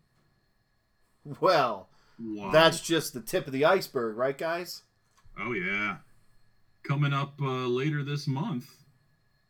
Well, 1.40 1.88
Wow. 2.18 2.50
that's 2.52 2.80
just 2.80 3.12
the 3.12 3.20
tip 3.20 3.46
of 3.46 3.52
the 3.52 3.64
iceberg, 3.64 4.16
right, 4.16 4.37
guys? 4.38 4.82
Oh 5.40 5.52
yeah. 5.52 5.96
Coming 6.87 7.12
up 7.12 7.34
uh, 7.40 7.66
later 7.66 8.04
this 8.04 8.26
month, 8.28 8.70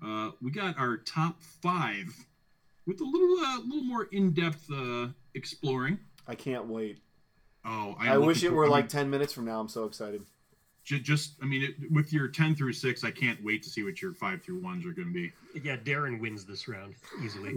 uh, 0.05 0.31
we 0.41 0.51
got 0.51 0.79
our 0.79 0.97
top 0.97 1.43
five 1.43 2.15
with 2.87 3.01
a 3.01 3.05
little, 3.05 3.37
uh, 3.45 3.59
little 3.61 3.83
more 3.85 4.05
in-depth 4.13 4.71
uh, 4.73 5.09
exploring. 5.35 5.99
I 6.29 6.35
can't 6.37 6.67
wait. 6.67 6.99
Oh, 7.67 7.97
I, 7.99 8.15
I'm 8.15 8.25
wish 8.25 8.43
it 8.45 8.53
were 8.53 8.69
like 8.69 8.89
ten 8.89 9.11
minutes 9.11 9.33
from 9.33 9.45
now. 9.47 9.59
I'm 9.61 9.69
so 9.69 9.85
excited. 9.85 10.23
just. 10.85 11.33
I 11.43 11.47
mean, 11.47 11.65
it, 11.65 11.91
with 11.93 12.13
your 12.13 12.29
ten 12.29 12.55
through 12.55 12.75
six, 12.75 13.05
I 13.05 13.11
can't 13.11 13.43
wait 13.43 13.63
to 13.65 13.69
see 13.71 13.83
what 13.83 14.01
your 14.01 14.13
five 14.15 14.43
through 14.43 14.61
ones 14.63 14.87
are 14.87 14.93
going 14.93 15.09
to 15.09 15.15
be. 15.15 15.33
Yeah, 15.63 15.77
Darren 15.77 16.21
wins 16.21 16.45
this 16.45 16.69
round 16.69 16.95
easily. 17.23 17.53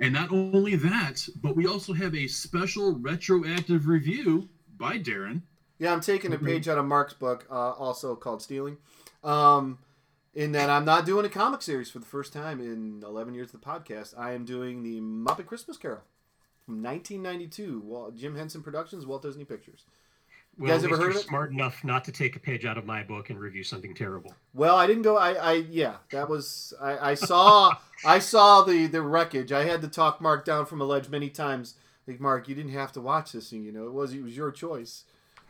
And 0.00 0.14
not 0.14 0.32
only 0.32 0.76
that, 0.76 1.28
but 1.42 1.54
we 1.54 1.66
also 1.66 1.92
have 1.92 2.14
a 2.14 2.26
special 2.26 2.94
retroactive 2.94 3.86
review 3.86 4.48
by 4.78 4.98
Darren. 4.98 5.42
Yeah, 5.78 5.92
I'm 5.92 6.00
taking 6.00 6.32
a 6.32 6.38
page 6.38 6.68
out 6.68 6.78
of 6.78 6.86
Mark's 6.86 7.12
book, 7.12 7.46
uh, 7.50 7.72
also 7.72 8.16
called 8.16 8.42
Stealing. 8.42 8.78
Um, 9.22 9.78
in 10.34 10.52
that 10.52 10.70
I'm 10.70 10.84
not 10.84 11.04
doing 11.04 11.26
a 11.26 11.28
comic 11.28 11.60
series 11.60 11.90
for 11.90 11.98
the 11.98 12.06
first 12.06 12.32
time 12.32 12.60
in 12.60 13.02
11 13.04 13.34
years 13.34 13.52
of 13.52 13.60
the 13.60 13.66
podcast. 13.66 14.14
I 14.18 14.32
am 14.32 14.44
doing 14.44 14.82
the 14.82 15.00
Muppet 15.00 15.46
Christmas 15.46 15.76
Carol 15.76 16.02
from 16.64 16.82
1992, 16.82 18.12
Jim 18.16 18.36
Henson 18.36 18.62
Productions, 18.62 19.04
Walt 19.04 19.22
Disney 19.22 19.44
Pictures. 19.44 19.84
Well, 20.60 20.76
guys 20.76 20.84
ever 20.84 20.96
heard 20.96 21.02
you're 21.02 21.10
of 21.12 21.16
it? 21.16 21.26
smart 21.26 21.52
enough 21.52 21.82
not 21.84 22.04
to 22.04 22.12
take 22.12 22.36
a 22.36 22.38
page 22.38 22.66
out 22.66 22.76
of 22.76 22.84
my 22.84 23.02
book 23.02 23.30
and 23.30 23.40
review 23.40 23.64
something 23.64 23.94
terrible. 23.94 24.34
Well, 24.52 24.76
I 24.76 24.86
didn't 24.86 25.02
go. 25.02 25.16
I, 25.16 25.32
I 25.32 25.52
yeah, 25.54 25.96
that 26.12 26.28
was. 26.28 26.74
I, 26.78 27.12
I 27.12 27.14
saw. 27.14 27.72
I 28.04 28.18
saw 28.18 28.62
the 28.62 28.86
the 28.86 29.00
wreckage. 29.00 29.52
I 29.52 29.64
had 29.64 29.80
to 29.80 29.88
talk 29.88 30.20
Mark 30.20 30.44
down 30.44 30.66
from 30.66 30.82
a 30.82 30.84
ledge 30.84 31.08
many 31.08 31.30
times. 31.30 31.76
Like 32.06 32.20
Mark, 32.20 32.46
you 32.46 32.54
didn't 32.54 32.72
have 32.72 32.92
to 32.92 33.00
watch 33.00 33.32
this 33.32 33.48
thing. 33.48 33.64
You 33.64 33.72
know, 33.72 33.86
it 33.86 33.92
was 33.94 34.12
it 34.12 34.22
was 34.22 34.36
your 34.36 34.52
choice. 34.52 35.04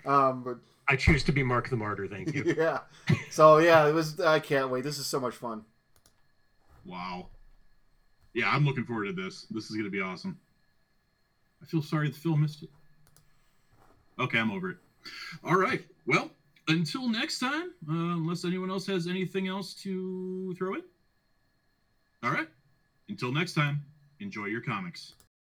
Um, 0.07 0.45
but 0.45 0.59
I 0.87 0.95
choose 0.95 1.25
to 1.25 1.33
be 1.33 1.43
Mark 1.43 1.71
the 1.71 1.77
Martyr, 1.77 2.07
thank 2.07 2.33
you. 2.33 2.55
yeah. 2.57 2.81
So 3.31 3.59
yeah, 3.59 3.89
it 3.89 3.93
was. 3.93 4.21
I 4.21 4.39
can't 4.39 4.71
wait. 4.71 4.85
This 4.85 4.99
is 4.99 5.07
so 5.07 5.19
much 5.19 5.35
fun. 5.35 5.65
Wow. 6.85 7.31
Yeah, 8.33 8.49
I'm 8.49 8.65
looking 8.65 8.85
forward 8.85 9.07
to 9.07 9.13
this. 9.13 9.47
This 9.51 9.65
is 9.65 9.71
going 9.71 9.85
to 9.85 9.91
be 9.91 10.01
awesome. 10.01 10.39
I 11.61 11.67
feel 11.67 11.83
sorry 11.83 12.09
that 12.09 12.17
Phil 12.17 12.37
missed 12.37 12.63
it. 12.63 12.71
Okay, 14.21 14.39
I'm 14.39 14.53
over 14.53 14.71
it. 14.71 14.77
All 15.45 15.57
right. 15.57 15.85
Well, 16.07 16.31
until 16.69 17.09
next 17.09 17.39
time, 17.39 17.73
uh, 17.89 17.93
unless 17.93 18.45
anyone 18.45 18.71
else 18.71 18.87
has 18.87 19.07
anything 19.07 19.49
else 19.49 19.75
to 19.83 20.55
throw 20.57 20.75
in. 20.75 20.83
All 22.23 22.31
right. 22.31 22.49
Until 23.09 23.33
next 23.33 23.55
time, 23.55 23.83
enjoy 24.21 24.47
your 24.47 24.61
comics. 24.61 25.15